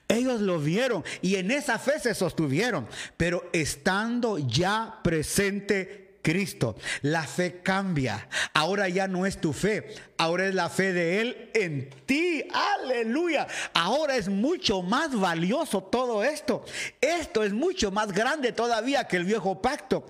[0.09, 2.87] Ellos lo vieron y en esa fe se sostuvieron.
[3.17, 6.77] Pero estando ya presente Cristo.
[7.03, 8.29] La fe cambia.
[8.55, 12.45] Ahora ya no es tu fe, ahora es la fe de Él en ti.
[12.53, 13.47] Aleluya.
[13.75, 16.65] Ahora es mucho más valioso todo esto.
[17.01, 20.07] Esto es mucho más grande todavía que el viejo pacto.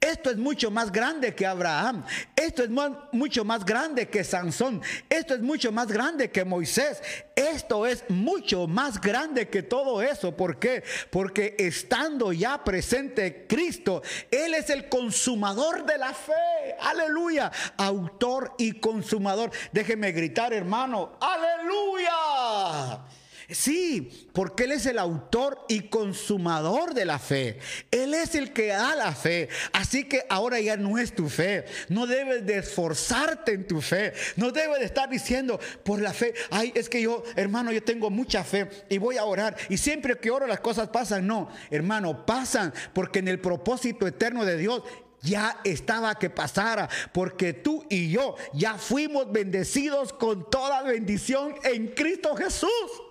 [0.00, 2.04] Esto es mucho más grande que Abraham.
[2.36, 2.70] Esto es
[3.10, 4.80] mucho más grande que Sansón.
[5.08, 7.02] Esto es mucho más grande que Moisés.
[7.34, 10.36] Esto es mucho más grande que todo eso.
[10.36, 10.84] ¿Por qué?
[11.10, 16.76] Porque estando ya presente Cristo, Él es el consumador de la fe.
[16.80, 17.50] Aleluya.
[17.76, 19.50] Autor y consumador.
[19.72, 21.18] Déjeme gritar, hermano.
[21.20, 23.04] Aleluya.
[23.50, 27.58] Sí, porque Él es el autor y consumador de la fe.
[27.90, 29.48] Él es el que da la fe.
[29.72, 31.64] Así que ahora ya no es tu fe.
[31.88, 34.12] No debes de esforzarte en tu fe.
[34.36, 38.10] No debes de estar diciendo por la fe, ay, es que yo, hermano, yo tengo
[38.10, 39.56] mucha fe y voy a orar.
[39.70, 41.26] Y siempre que oro las cosas pasan.
[41.26, 44.82] No, hermano, pasan porque en el propósito eterno de Dios
[45.22, 51.88] ya estaba que pasara, porque tú y yo ya fuimos bendecidos con toda bendición en
[51.88, 53.07] Cristo Jesús.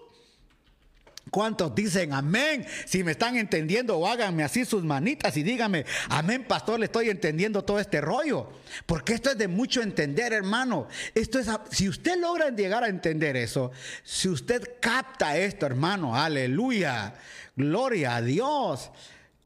[1.32, 2.66] ¿Cuántos dicen amén?
[2.86, 7.64] Si me están entendiendo, háganme así sus manitas y díganme, amén, pastor, le estoy entendiendo
[7.64, 8.50] todo este rollo.
[8.86, 10.88] Porque esto es de mucho entender, hermano.
[11.14, 13.72] Esto es, si usted logra llegar a entender eso,
[14.04, 17.16] si usted capta esto, hermano, aleluya,
[17.56, 18.92] gloria a Dios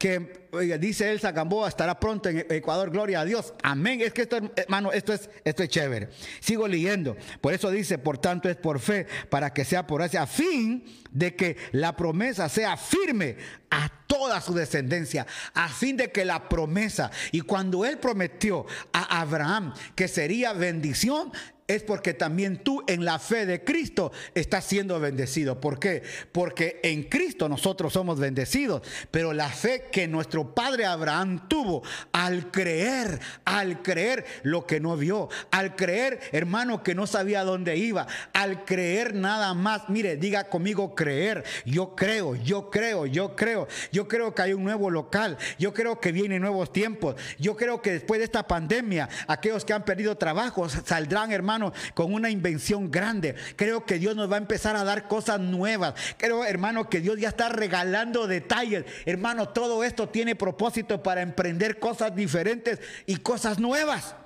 [0.02, 0.42] que
[0.80, 3.54] dice Elsa Gamboa estará pronto en Ecuador, gloria a Dios.
[3.62, 4.00] Amén.
[4.00, 6.08] Es que esto, hermano, esto es, esto es chévere.
[6.40, 7.16] Sigo leyendo.
[7.40, 10.84] Por eso dice, por tanto es por fe, para que sea por gracia, a fin
[11.12, 13.36] de que la promesa sea firme
[13.70, 15.24] a toda su descendencia,
[15.54, 21.30] a fin de que la promesa, y cuando él prometió a Abraham que sería bendición,
[21.74, 25.60] es porque también tú en la fe de Cristo estás siendo bendecido.
[25.60, 26.02] ¿Por qué?
[26.32, 32.50] Porque en Cristo nosotros somos bendecidos, pero la fe que nuestro padre Abraham tuvo al
[32.50, 38.06] creer, al creer lo que no vio, al creer, hermano, que no sabía dónde iba,
[38.32, 44.08] al creer nada más, mire, diga conmigo creer, yo creo, yo creo, yo creo, yo
[44.08, 47.92] creo que hay un nuevo local, yo creo que vienen nuevos tiempos, yo creo que
[47.92, 51.61] después de esta pandemia, aquellos que han perdido trabajo saldrán, hermano,
[51.94, 53.34] con una invención grande.
[53.56, 55.94] Creo que Dios nos va a empezar a dar cosas nuevas.
[56.16, 58.84] Creo, hermano, que Dios ya está regalando detalles.
[59.04, 64.16] Hermano, todo esto tiene propósito para emprender cosas diferentes y cosas nuevas.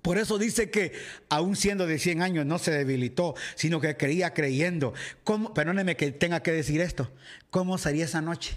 [0.00, 0.92] Por eso dice que
[1.28, 4.94] aún siendo de 100 años no se debilitó, sino que creía creyendo.
[5.22, 5.52] ¿Cómo?
[5.52, 7.10] Perdóneme que tenga que decir esto.
[7.50, 8.56] ¿Cómo sería esa noche?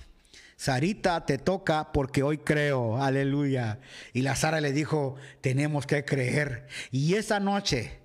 [0.57, 3.79] Sarita, te toca porque hoy creo, aleluya.
[4.13, 6.67] Y la Sara le dijo, tenemos que creer.
[6.91, 7.99] Y esa noche,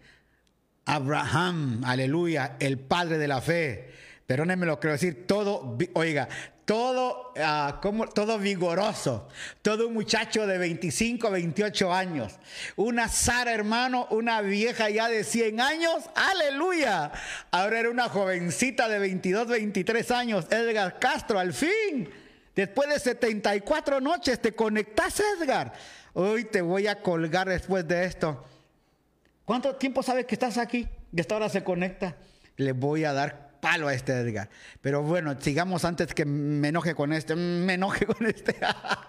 [0.85, 3.93] Abraham, aleluya, el padre de la fe,
[4.27, 6.29] perdónenme lo quiero decir, todo, oiga,
[6.65, 9.29] todo, uh, como, todo vigoroso,
[9.63, 12.39] todo un muchacho de 25, 28 años,
[12.75, 17.13] una Sara hermano, una vieja ya de 100 años, aleluya.
[17.53, 22.20] Ahora era una jovencita de 22, 23 años, Edgar Castro, al fin
[22.55, 25.73] Después de 74 noches te conectas, Edgar.
[26.13, 28.45] Hoy te voy a colgar después de esto.
[29.45, 30.89] ¿Cuánto tiempo sabes que estás aquí?
[31.13, 32.17] Y esta hora se conecta.
[32.57, 34.49] Le voy a dar palo a este Edgar.
[34.81, 37.37] Pero bueno, sigamos antes que me enoje con este.
[37.37, 38.57] Me enoje con este.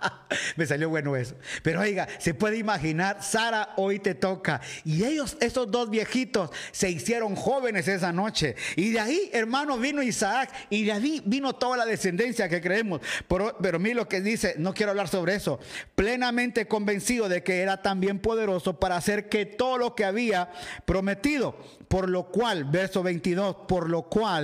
[0.56, 1.36] me salió bueno eso.
[1.64, 4.62] Pero oiga, se puede imaginar, Sara, hoy te toca.
[4.84, 8.56] Y ellos, esos dos viejitos, se hicieron jóvenes esa noche.
[8.76, 10.52] Y de ahí, hermano, vino Isaac.
[10.70, 13.02] Y de ahí vino toda la descendencia que creemos.
[13.28, 15.60] Pero, pero mira lo que dice, no quiero hablar sobre eso.
[15.95, 20.49] Plenamente convencido de que era también poderoso para hacer que todo lo que había
[20.86, 21.56] prometido.
[21.88, 24.40] Por lo cual, verso 22, por lo cual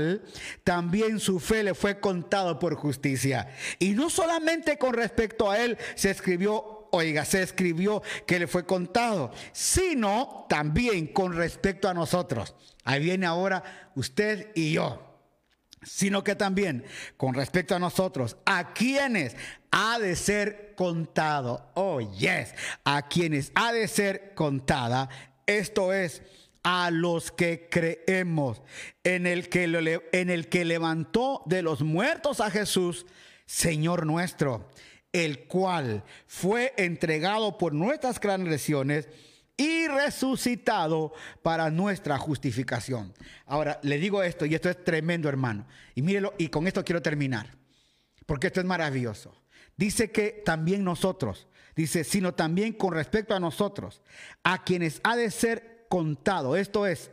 [0.64, 3.50] también su fe le fue contado por justicia.
[3.80, 8.66] Y no solamente con respecto a él se escribió oiga, se escribió que le fue
[8.66, 12.56] contado, sino también con respecto a nosotros.
[12.84, 15.04] Ahí viene ahora usted y yo.
[15.84, 16.84] Sino que también
[17.18, 19.36] con respecto a nosotros, a quienes
[19.72, 21.70] ha de ser contado.
[21.76, 25.08] Oh, yes, a quienes ha de ser contada.
[25.46, 26.24] Esto es
[26.70, 28.62] a los que creemos
[29.06, 29.64] en el que,
[30.12, 33.06] en el que levantó de los muertos a Jesús,
[33.46, 34.68] Señor nuestro,
[35.14, 39.08] el cual fue entregado por nuestras transgresiones
[39.56, 43.14] y resucitado para nuestra justificación.
[43.46, 45.66] Ahora, le digo esto, y esto es tremendo, hermano.
[45.96, 47.48] Y mírelo, y con esto quiero terminar,
[48.26, 49.42] porque esto es maravilloso.
[49.78, 51.48] Dice que también nosotros,
[51.78, 54.02] dice, sino también con respecto a nosotros,
[54.44, 56.56] a quienes ha de ser contado.
[56.56, 57.12] Esto es,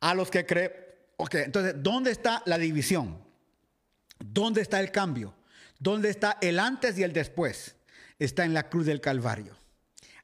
[0.00, 0.72] a los que creen.
[1.16, 3.18] Ok, entonces, ¿dónde está la división?
[4.18, 5.34] ¿Dónde está el cambio?
[5.78, 7.76] ¿Dónde está el antes y el después?
[8.18, 9.54] Está en la cruz del Calvario.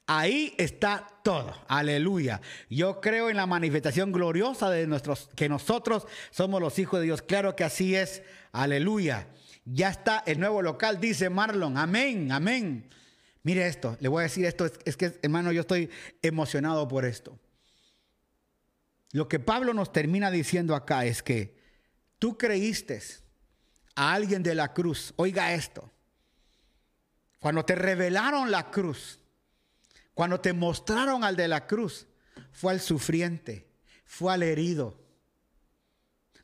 [0.07, 1.53] Ahí está todo.
[1.66, 2.40] Aleluya.
[2.70, 7.22] Yo creo en la manifestación gloriosa de nuestros, que nosotros somos los hijos de Dios.
[7.22, 8.22] Claro que así es.
[8.53, 9.26] Aleluya.
[9.64, 11.76] Ya está el nuevo local, dice Marlon.
[11.76, 12.88] Amén, amén.
[13.42, 15.88] Mire esto, le voy a decir esto, es que hermano, yo estoy
[16.22, 17.38] emocionado por esto.
[19.12, 21.57] Lo que Pablo nos termina diciendo acá es que
[22.18, 23.00] tú creíste
[23.94, 25.14] a alguien de la cruz.
[25.16, 25.90] Oiga esto.
[27.40, 29.20] Cuando te revelaron la cruz,
[30.14, 32.07] cuando te mostraron al de la cruz,
[32.50, 33.68] fue al sufriente,
[34.04, 34.98] fue al herido.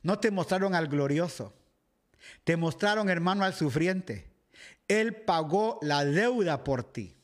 [0.01, 1.53] No te mostraron al glorioso.
[2.43, 4.31] Te mostraron, hermano, al sufriente.
[4.87, 7.15] Él pagó la deuda por ti.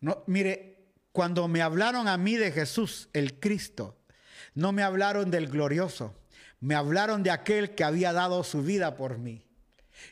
[0.00, 0.71] No, mire,
[1.12, 3.98] cuando me hablaron a mí de Jesús, el Cristo,
[4.54, 6.14] no me hablaron del glorioso,
[6.60, 9.46] me hablaron de aquel que había dado su vida por mí.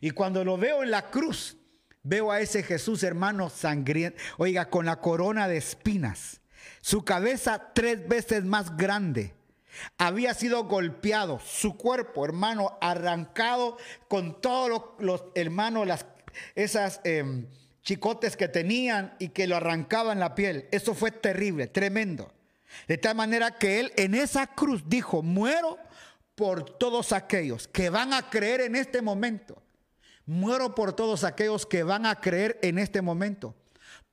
[0.00, 1.56] Y cuando lo veo en la cruz,
[2.02, 6.40] veo a ese Jesús hermano sangriento, oiga, con la corona de espinas,
[6.82, 9.34] su cabeza tres veces más grande.
[9.96, 13.78] Había sido golpeado, su cuerpo, hermano, arrancado
[14.08, 16.04] con todos los, hermanos, las,
[16.54, 17.00] esas...
[17.04, 17.46] Em,
[17.82, 20.68] chicotes que tenían y que lo arrancaban la piel.
[20.70, 22.32] Eso fue terrible, tremendo.
[22.86, 25.78] De tal manera que él en esa cruz dijo, muero
[26.34, 29.62] por todos aquellos que van a creer en este momento.
[30.26, 33.54] Muero por todos aquellos que van a creer en este momento.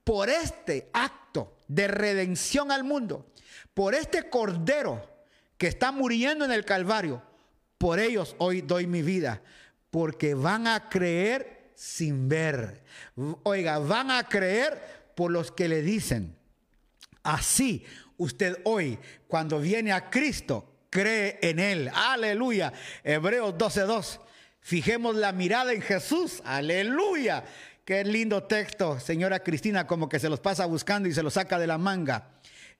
[0.03, 3.28] Por este acto de redención al mundo.
[3.74, 5.07] Por este cordero
[5.57, 7.22] que está muriendo en el Calvario.
[7.78, 9.41] Por ellos hoy doy mi vida.
[9.91, 12.84] Porque van a creer sin ver.
[13.43, 16.36] Oiga, van a creer por los que le dicen.
[17.21, 17.86] Así,
[18.17, 18.97] usted hoy,
[19.28, 21.91] cuando viene a Cristo, cree en Él.
[21.93, 22.73] Aleluya.
[23.03, 24.19] Hebreos 12.2.
[24.59, 26.41] Fijemos la mirada en Jesús.
[26.43, 27.43] Aleluya.
[27.86, 31.59] Qué lindo texto, señora Cristina, como que se los pasa buscando y se los saca
[31.59, 32.32] de la manga.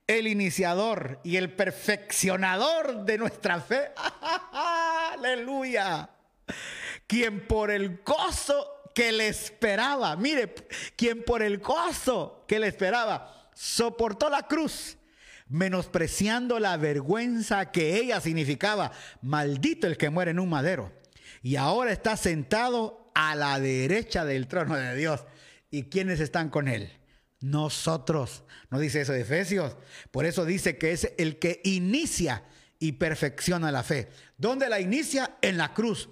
[0.07, 3.91] El iniciador y el perfeccionador de nuestra fe.
[5.13, 6.09] Aleluya.
[7.05, 10.55] Quien por el gozo que le esperaba, mire,
[10.95, 14.97] quien por el gozo que le esperaba, soportó la cruz,
[15.49, 18.91] menospreciando la vergüenza que ella significaba.
[19.21, 20.91] Maldito el que muere en un madero.
[21.43, 25.25] Y ahora está sentado a la derecha del trono de Dios.
[25.69, 26.91] ¿Y quiénes están con él?
[27.39, 28.45] Nosotros.
[28.71, 29.77] ¿No dice eso de Efesios?
[30.09, 32.45] Por eso dice que es el que inicia
[32.79, 34.09] y perfecciona la fe.
[34.39, 35.37] ¿Dónde la inicia?
[35.43, 36.09] En la cruz.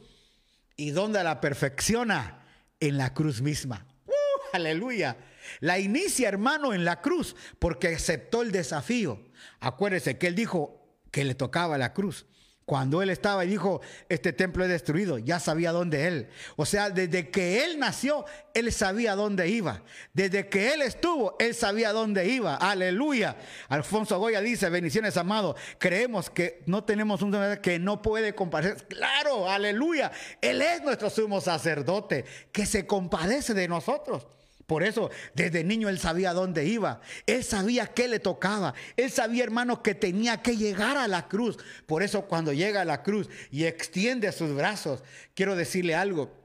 [0.76, 2.45] ¿Y dónde la perfecciona?
[2.86, 3.88] En la cruz misma.
[4.06, 4.12] ¡Uh!
[4.54, 5.18] aleluya.
[5.60, 9.26] La inicia, hermano, en la cruz, porque aceptó el desafío.
[9.60, 12.28] Acuérdese que él dijo que le tocaba la cruz.
[12.66, 16.30] Cuando él estaba y dijo, este templo es destruido, ya sabía dónde él.
[16.56, 19.84] O sea, desde que él nació, él sabía dónde iba.
[20.14, 22.56] Desde que él estuvo, él sabía dónde iba.
[22.56, 23.38] Aleluya.
[23.70, 28.88] Alfonso Goya dice, bendiciones amado, creemos que no tenemos un que no puede compadecer.
[28.88, 30.12] Claro, aleluya.
[30.42, 34.26] Él es nuestro sumo sacerdote que se compadece de nosotros.
[34.66, 37.02] Por eso, desde niño él sabía dónde iba.
[37.28, 38.74] Él sabía qué le tocaba.
[38.98, 41.58] Él sabía, hermano, que tenía que llegar a la cruz.
[41.86, 45.04] Por eso, cuando llega a la cruz y extiende sus brazos,
[45.36, 46.45] quiero decirle algo.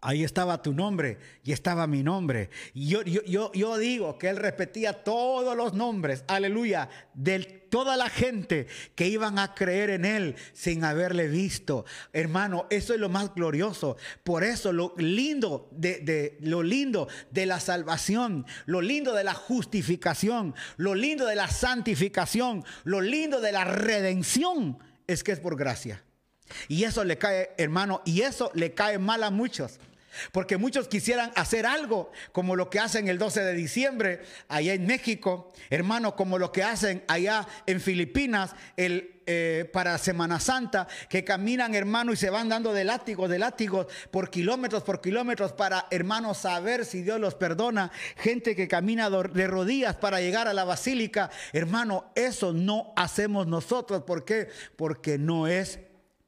[0.00, 2.50] Ahí estaba tu nombre y estaba mi nombre.
[2.72, 8.08] Y yo, yo, yo, digo que él repetía todos los nombres, aleluya, de toda la
[8.08, 11.84] gente que iban a creer en él sin haberle visto.
[12.12, 13.96] Hermano, eso es lo más glorioso.
[14.22, 19.34] Por eso lo lindo de, de lo lindo de la salvación, lo lindo de la
[19.34, 24.78] justificación, lo lindo de la santificación, lo lindo de la redención
[25.08, 26.04] es que es por gracia.
[26.68, 29.80] Y eso le cae, hermano, y eso le cae mal a muchos.
[30.32, 34.86] Porque muchos quisieran hacer algo como lo que hacen el 12 de diciembre allá en
[34.86, 41.22] México, hermano, como lo que hacen allá en Filipinas el, eh, para Semana Santa, que
[41.22, 45.86] caminan, hermano, y se van dando de látigos, de látigos por kilómetros, por kilómetros, para,
[45.90, 47.90] hermano, saber si Dios los perdona.
[48.16, 51.30] Gente que camina de rodillas para llegar a la basílica.
[51.52, 54.04] Hermano, eso no hacemos nosotros.
[54.04, 54.48] ¿Por qué?
[54.76, 55.78] Porque no es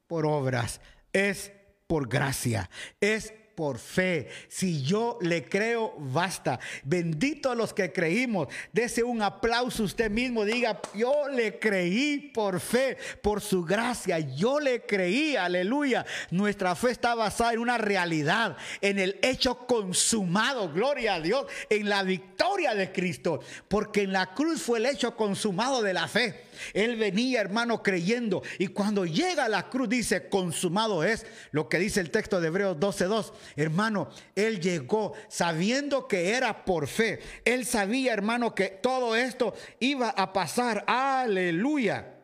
[0.05, 0.79] por obras,
[1.11, 1.51] es
[1.87, 2.69] por gracia,
[2.99, 4.29] es por fe.
[4.47, 6.59] Si yo le creo, basta.
[6.83, 8.47] Bendito a los que creímos.
[8.71, 10.45] Dese un aplauso usted mismo.
[10.45, 14.19] Diga, yo le creí por fe, por su gracia.
[14.19, 16.05] Yo le creí, aleluya.
[16.29, 21.89] Nuestra fe está basada en una realidad, en el hecho consumado, gloria a Dios, en
[21.89, 23.41] la victoria de Cristo.
[23.67, 26.50] Porque en la cruz fue el hecho consumado de la fe.
[26.73, 28.41] Él venía, hermano, creyendo.
[28.59, 32.47] Y cuando llega a la cruz, dice, consumado es lo que dice el texto de
[32.47, 33.31] Hebreos 12.2.
[33.55, 37.19] Hermano, él llegó sabiendo que era por fe.
[37.45, 40.83] Él sabía, hermano, que todo esto iba a pasar.
[40.87, 42.17] Aleluya.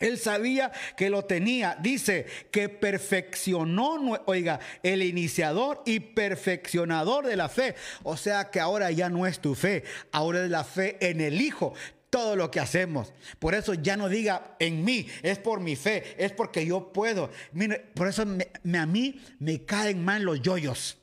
[0.00, 1.76] Él sabía que lo tenía.
[1.80, 7.74] Dice que perfeccionó, oiga, el iniciador y perfeccionador de la fe.
[8.02, 11.40] O sea que ahora ya no es tu fe, ahora es la fe en el
[11.40, 11.74] Hijo
[12.10, 13.12] todo lo que hacemos.
[13.38, 17.30] Por eso ya no diga en mí, es por mi fe, es porque yo puedo.
[17.52, 20.98] Mire, por eso me, a mí me caen mal los yoyos.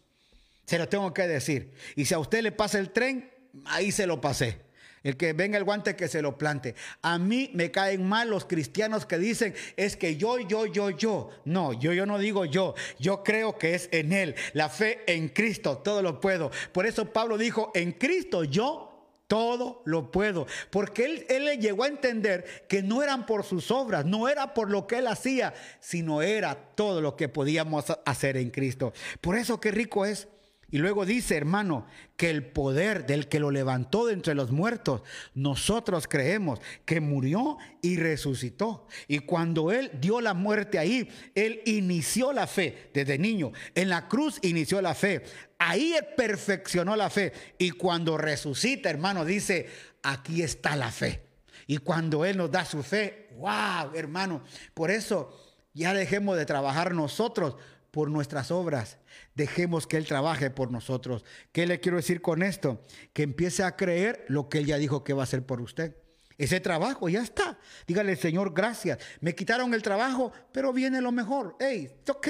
[0.66, 1.74] Se lo tengo que decir.
[1.96, 3.32] Y si a usted le pasa el tren,
[3.66, 4.68] ahí se lo pasé.
[5.04, 6.76] El que venga el guante que se lo plante.
[7.02, 11.30] A mí me caen mal los cristianos que dicen es que yo, yo, yo, yo.
[11.46, 12.76] No, yo, yo no digo yo.
[13.00, 14.36] Yo creo que es en Él.
[14.52, 16.52] La fe en Cristo, todo lo puedo.
[16.74, 18.87] Por eso Pablo dijo, en Cristo yo
[19.28, 20.48] todo lo puedo.
[20.70, 24.54] Porque él, él, le llegó a entender que no eran por sus obras, no era
[24.54, 28.94] por lo que él hacía, sino era todo lo que podíamos hacer en Cristo.
[29.22, 30.28] Por eso qué rico es
[30.70, 31.88] y luego dice, hermano,
[32.18, 35.02] que el poder del que lo levantó de entre los muertos,
[35.34, 38.86] nosotros creemos que murió y resucitó.
[39.08, 43.54] Y cuando Él dio la muerte ahí, Él inició la fe desde niño.
[43.76, 45.24] En la cruz inició la fe.
[45.58, 47.32] Ahí Él perfeccionó la fe.
[47.58, 49.68] Y cuando resucita, hermano, dice,
[50.04, 51.24] aquí está la fe.
[51.66, 54.44] Y cuando Él nos da su fe, wow, hermano,
[54.74, 55.34] por eso
[55.74, 57.56] ya dejemos de trabajar nosotros
[57.92, 58.98] por nuestras obras.
[59.38, 61.24] Dejemos que Él trabaje por nosotros.
[61.52, 62.84] ¿Qué le quiero decir con esto?
[63.14, 65.96] Que empiece a creer lo que Él ya dijo que va a hacer por usted.
[66.40, 67.60] Ese trabajo ya está.
[67.86, 68.98] Dígale, Señor, gracias.
[69.22, 71.56] Me quitaron el trabajo, pero viene lo mejor.
[71.60, 72.28] Hey, it's ok,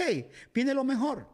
[0.54, 1.30] viene lo mejor.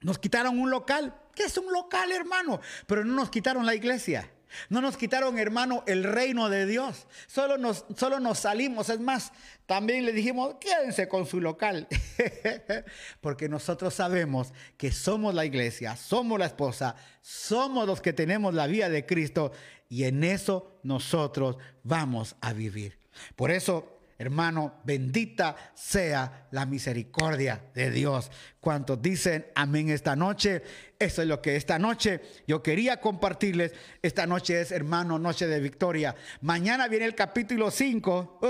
[0.00, 1.14] Nos quitaron un local.
[1.34, 2.58] ¿Qué es un local, hermano?
[2.86, 4.32] Pero no nos quitaron la iglesia.
[4.68, 7.06] No nos quitaron, hermano, el reino de Dios.
[7.26, 8.88] Solo nos, solo nos salimos.
[8.88, 9.32] Es más,
[9.66, 11.88] también le dijimos, quédense con su local.
[13.20, 18.66] Porque nosotros sabemos que somos la iglesia, somos la esposa, somos los que tenemos la
[18.66, 19.52] vida de Cristo
[19.88, 22.98] y en eso nosotros vamos a vivir.
[23.34, 28.30] Por eso Hermano, bendita sea la misericordia de Dios.
[28.60, 30.62] Cuantos dicen amén esta noche,
[30.98, 33.72] eso es lo que esta noche yo quería compartirles.
[34.02, 36.14] Esta noche es, hermano, noche de victoria.
[36.40, 38.40] Mañana viene el capítulo 5.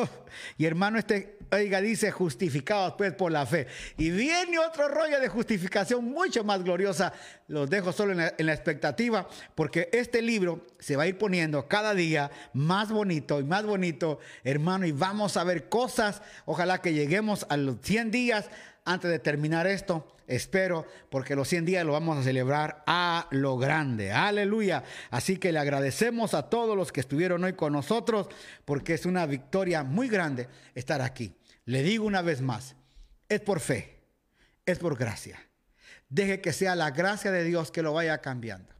[0.58, 3.68] y hermano, este Oiga, dice justificados pues por la fe.
[3.96, 7.12] Y viene otro rollo de justificación mucho más gloriosa.
[7.46, 11.18] Los dejo solo en la, en la, expectativa porque este libro se va a ir
[11.18, 14.86] poniendo cada día más bonito y más bonito, hermano.
[14.86, 16.20] Y vamos a ver cosas.
[16.46, 18.50] Ojalá que lleguemos a los 100 días
[18.84, 20.15] antes de terminar esto.
[20.26, 24.10] Espero, porque los 100 días lo vamos a celebrar a lo grande.
[24.10, 24.82] Aleluya.
[25.10, 28.28] Así que le agradecemos a todos los que estuvieron hoy con nosotros,
[28.64, 31.36] porque es una victoria muy grande estar aquí.
[31.64, 32.74] Le digo una vez más,
[33.28, 34.00] es por fe,
[34.64, 35.40] es por gracia.
[36.08, 38.72] Deje que sea la gracia de Dios que lo vaya cambiando.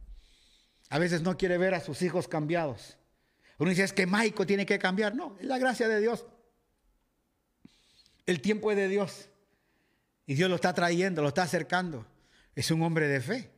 [0.89, 2.97] A veces no quiere ver a sus hijos cambiados.
[3.57, 5.15] Uno dice, es que Maico tiene que cambiar.
[5.15, 6.25] No, es la gracia de Dios.
[8.25, 9.29] El tiempo es de Dios.
[10.27, 12.05] Y Dios lo está trayendo, lo está acercando.
[12.53, 13.49] Es un hombre de fe.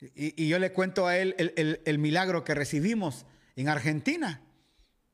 [0.00, 1.34] Y, yo le cuento a él
[1.84, 4.40] el, milagro que recibimos en Argentina.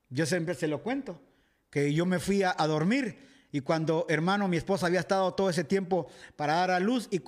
[0.09, 1.21] Yo siempre se lo cuento,
[1.69, 3.19] que yo me fui a, a, dormir
[3.53, 7.23] y cuando, hermano, mi esposa había estado todo ese tiempo para dar a luz y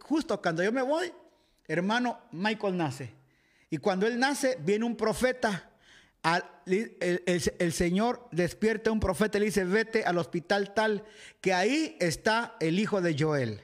[0.00, 1.12] justo cuando yo me voy,
[1.66, 3.14] hermano, Michael nace.
[3.68, 5.71] Y cuando él nace, viene un profeta
[6.24, 11.04] el, Señor despierta a un profeta y le dice, vete al hospital tal,
[11.40, 13.60] que ahí está el hijo de Joel.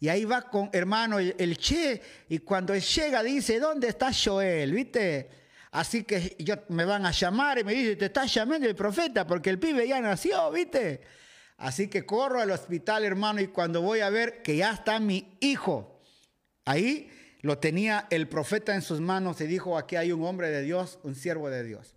[0.00, 4.10] Y ahí va con hermano el, el Che, y cuando él llega dice, ¿dónde está
[4.12, 4.72] Joel?
[4.72, 5.28] ¿Viste?
[5.70, 9.26] Así que yo, me van a llamar y me dice, te está llamando el profeta
[9.26, 11.02] porque el pibe ya nació, ¿viste?
[11.58, 15.36] Así que corro al hospital, hermano, y cuando voy a ver que ya está mi
[15.40, 16.00] hijo,
[16.64, 17.10] ahí
[17.40, 20.98] lo tenía el profeta en sus manos y dijo, aquí hay un hombre de Dios,
[21.02, 21.94] un siervo de Dios.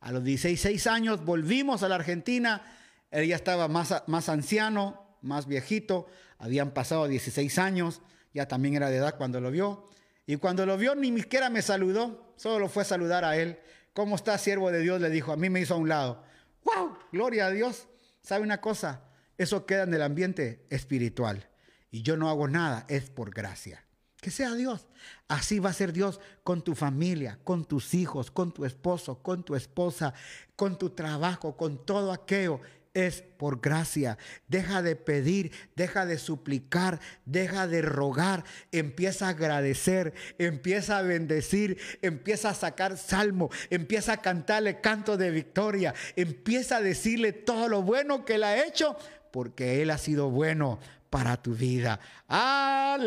[0.00, 2.62] A los 16 años volvimos a la Argentina,
[3.10, 6.06] él ya estaba más, más anciano, más viejito,
[6.38, 8.02] habían pasado 16 años,
[8.34, 9.88] ya también era de edad cuando lo vio.
[10.26, 13.58] Y cuando lo vio ni siquiera me saludó, solo lo fue a saludar a él.
[13.92, 15.00] ¿Cómo está, siervo de Dios?
[15.00, 16.24] Le dijo, a mí me hizo a un lado.
[16.64, 16.96] ¡Wow!
[17.12, 17.86] Gloria a Dios.
[18.22, 19.04] ¿Sabe una cosa?
[19.36, 21.48] Eso queda en el ambiente espiritual.
[21.90, 23.84] Y yo no hago nada, es por gracia.
[24.22, 24.86] Que sea Dios.
[25.26, 29.42] Así va a ser Dios con tu familia, con tus hijos, con tu esposo, con
[29.42, 30.14] tu esposa,
[30.54, 32.60] con tu trabajo, con todo aquello.
[32.94, 34.18] Es por gracia.
[34.46, 38.44] Deja de pedir, deja de suplicar, deja de rogar.
[38.70, 45.32] Empieza a agradecer, empieza a bendecir, empieza a sacar salmo, empieza a cantarle canto de
[45.32, 48.96] victoria, empieza a decirle todo lo bueno que él ha hecho,
[49.32, 50.78] porque él ha sido bueno
[51.12, 52.00] para tu vida.
[52.26, 53.04] Aleluya.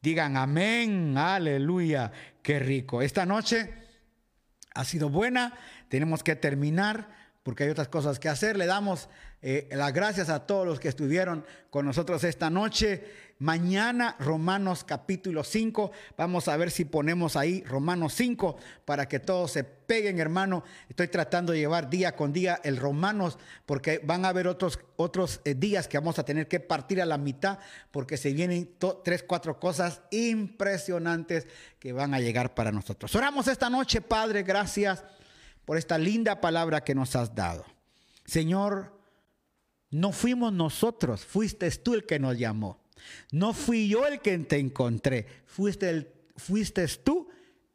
[0.00, 2.10] Digan amén, aleluya.
[2.42, 3.02] Qué rico.
[3.02, 3.74] Esta noche
[4.74, 5.52] ha sido buena.
[5.90, 7.10] Tenemos que terminar
[7.42, 8.56] porque hay otras cosas que hacer.
[8.56, 9.10] Le damos
[9.42, 13.04] eh, las gracias a todos los que estuvieron con nosotros esta noche.
[13.40, 15.92] Mañana, Romanos capítulo 5.
[16.18, 20.62] Vamos a ver si ponemos ahí Romanos 5 para que todos se peguen, hermano.
[20.90, 25.40] Estoy tratando de llevar día con día el Romanos porque van a haber otros, otros
[25.46, 27.58] eh, días que vamos a tener que partir a la mitad
[27.90, 31.46] porque se vienen tres, cuatro cosas impresionantes
[31.78, 33.14] que van a llegar para nosotros.
[33.14, 35.02] Oramos esta noche, Padre, gracias
[35.64, 37.64] por esta linda palabra que nos has dado.
[38.26, 39.00] Señor,
[39.88, 42.79] no fuimos nosotros, fuiste tú el que nos llamó.
[43.32, 47.28] No fui yo el que te encontré, fuiste, tú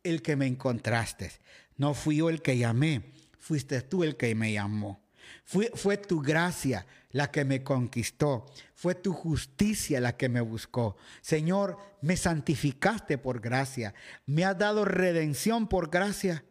[0.04, 1.32] el que me encontraste.
[1.78, 5.04] No fui yo el que llamé, fuiste tú el que me llamó.
[5.44, 8.46] Fue, fue, tu gracia la que me conquistó.
[8.74, 10.98] Fue tu justicia la que me buscó.
[11.22, 13.94] Señor, me santificaste por gracia.
[14.26, 16.44] Me has dado redención por gracia.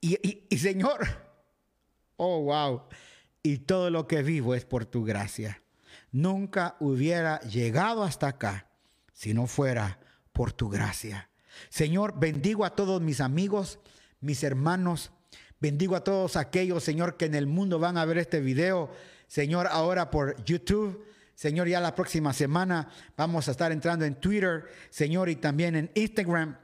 [0.00, 1.00] Y, y, y, Señor,
[2.16, 2.82] oh, wow,
[3.42, 5.62] y todo lo que vivo es por tu gracia.
[6.12, 8.68] Nunca hubiera llegado hasta acá
[9.12, 9.98] si no fuera
[10.32, 11.30] por tu gracia.
[11.68, 13.78] Señor, bendigo a todos mis amigos,
[14.20, 15.12] mis hermanos,
[15.60, 18.90] bendigo a todos aquellos, Señor, que en el mundo van a ver este video.
[19.26, 21.04] Señor, ahora por YouTube.
[21.34, 25.90] Señor, ya la próxima semana vamos a estar entrando en Twitter, Señor, y también en
[25.94, 26.58] Instagram,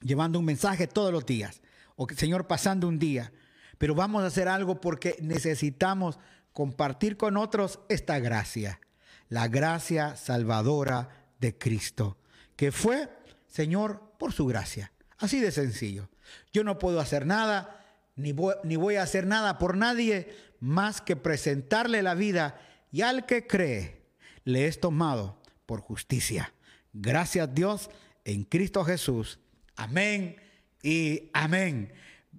[0.00, 1.60] llevando un mensaje todos los días
[1.98, 3.32] o Señor, pasando un día.
[3.76, 6.18] Pero vamos a hacer algo porque necesitamos
[6.58, 8.80] compartir con otros esta gracia,
[9.28, 12.18] la gracia salvadora de Cristo,
[12.56, 13.08] que fue,
[13.46, 14.90] Señor, por su gracia.
[15.18, 16.08] Así de sencillo.
[16.52, 17.86] Yo no puedo hacer nada,
[18.16, 22.60] ni voy, ni voy a hacer nada por nadie más que presentarle la vida
[22.90, 24.02] y al que cree
[24.42, 26.52] le es tomado por justicia.
[26.92, 27.88] Gracias Dios
[28.24, 29.38] en Cristo Jesús.
[29.76, 30.34] Amén
[30.82, 31.92] y amén.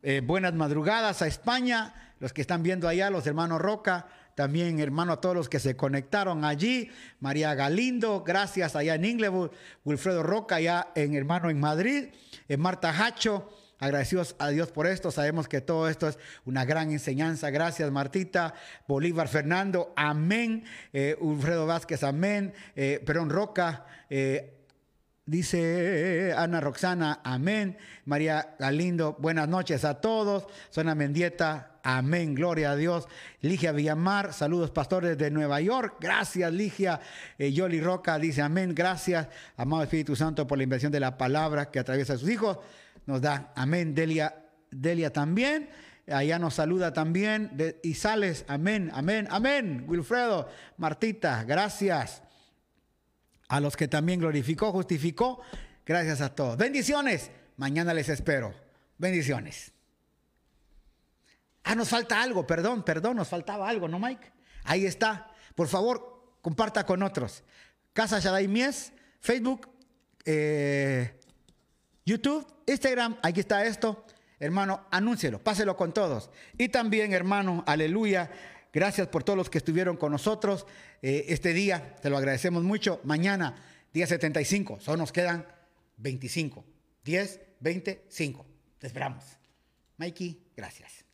[0.03, 5.13] Eh, buenas madrugadas a España, los que están viendo allá, los hermanos Roca, también hermano
[5.13, 6.89] a todos los que se conectaron allí,
[7.19, 9.51] María Galindo, gracias allá en Inglewood,
[9.83, 12.09] Wilfredo Roca allá en hermano en Madrid,
[12.47, 16.91] eh, Marta Hacho, agradecidos a Dios por esto, sabemos que todo esto es una gran
[16.91, 18.53] enseñanza, gracias Martita,
[18.87, 23.85] Bolívar Fernando, amén, eh, Wilfredo Vázquez, amén, Perón Roca,
[25.29, 27.77] Dice Ana Roxana, amén.
[28.05, 30.47] María Galindo, buenas noches a todos.
[30.71, 32.33] Zona Mendieta, amén.
[32.33, 33.07] Gloria a Dios.
[33.41, 35.97] Ligia Villamar, saludos pastores de Nueva York.
[36.01, 36.99] Gracias, Ligia.
[37.37, 38.73] Eh, Yoli Roca dice, amén.
[38.73, 42.57] Gracias, amado Espíritu Santo, por la inversión de la palabra que atraviesa a sus hijos.
[43.05, 43.93] Nos da, amén.
[43.93, 44.33] Delia,
[44.71, 45.69] Delia también.
[46.07, 47.51] Allá nos saluda también.
[47.83, 49.85] Y sales, amén, amén, amén.
[49.87, 52.23] Wilfredo, Martita, gracias
[53.49, 55.41] a los que también glorificó, justificó.
[55.85, 56.55] Gracias a todos.
[56.55, 57.31] Bendiciones.
[57.57, 58.53] Mañana les espero.
[58.97, 59.73] Bendiciones.
[61.63, 64.31] Ah, nos falta algo, perdón, perdón, nos faltaba algo, ¿no, Mike?
[64.63, 65.31] Ahí está.
[65.55, 67.43] Por favor, comparta con otros.
[67.91, 69.69] Casa Shaddai Mies, Facebook,
[70.25, 71.19] eh,
[72.05, 74.05] YouTube, Instagram, aquí está esto.
[74.39, 76.29] Hermano, anúncielo, páselo con todos.
[76.57, 78.31] Y también, hermano, aleluya.
[78.71, 80.65] Gracias por todos los que estuvieron con nosotros
[81.01, 81.95] eh, este día.
[82.01, 82.99] Te lo agradecemos mucho.
[83.03, 83.55] Mañana,
[83.93, 84.79] día 75.
[84.79, 85.45] Solo nos quedan
[85.97, 86.65] 25.
[87.03, 88.45] 10, 25.
[88.77, 89.23] Te esperamos.
[89.97, 91.05] Mikey, gracias.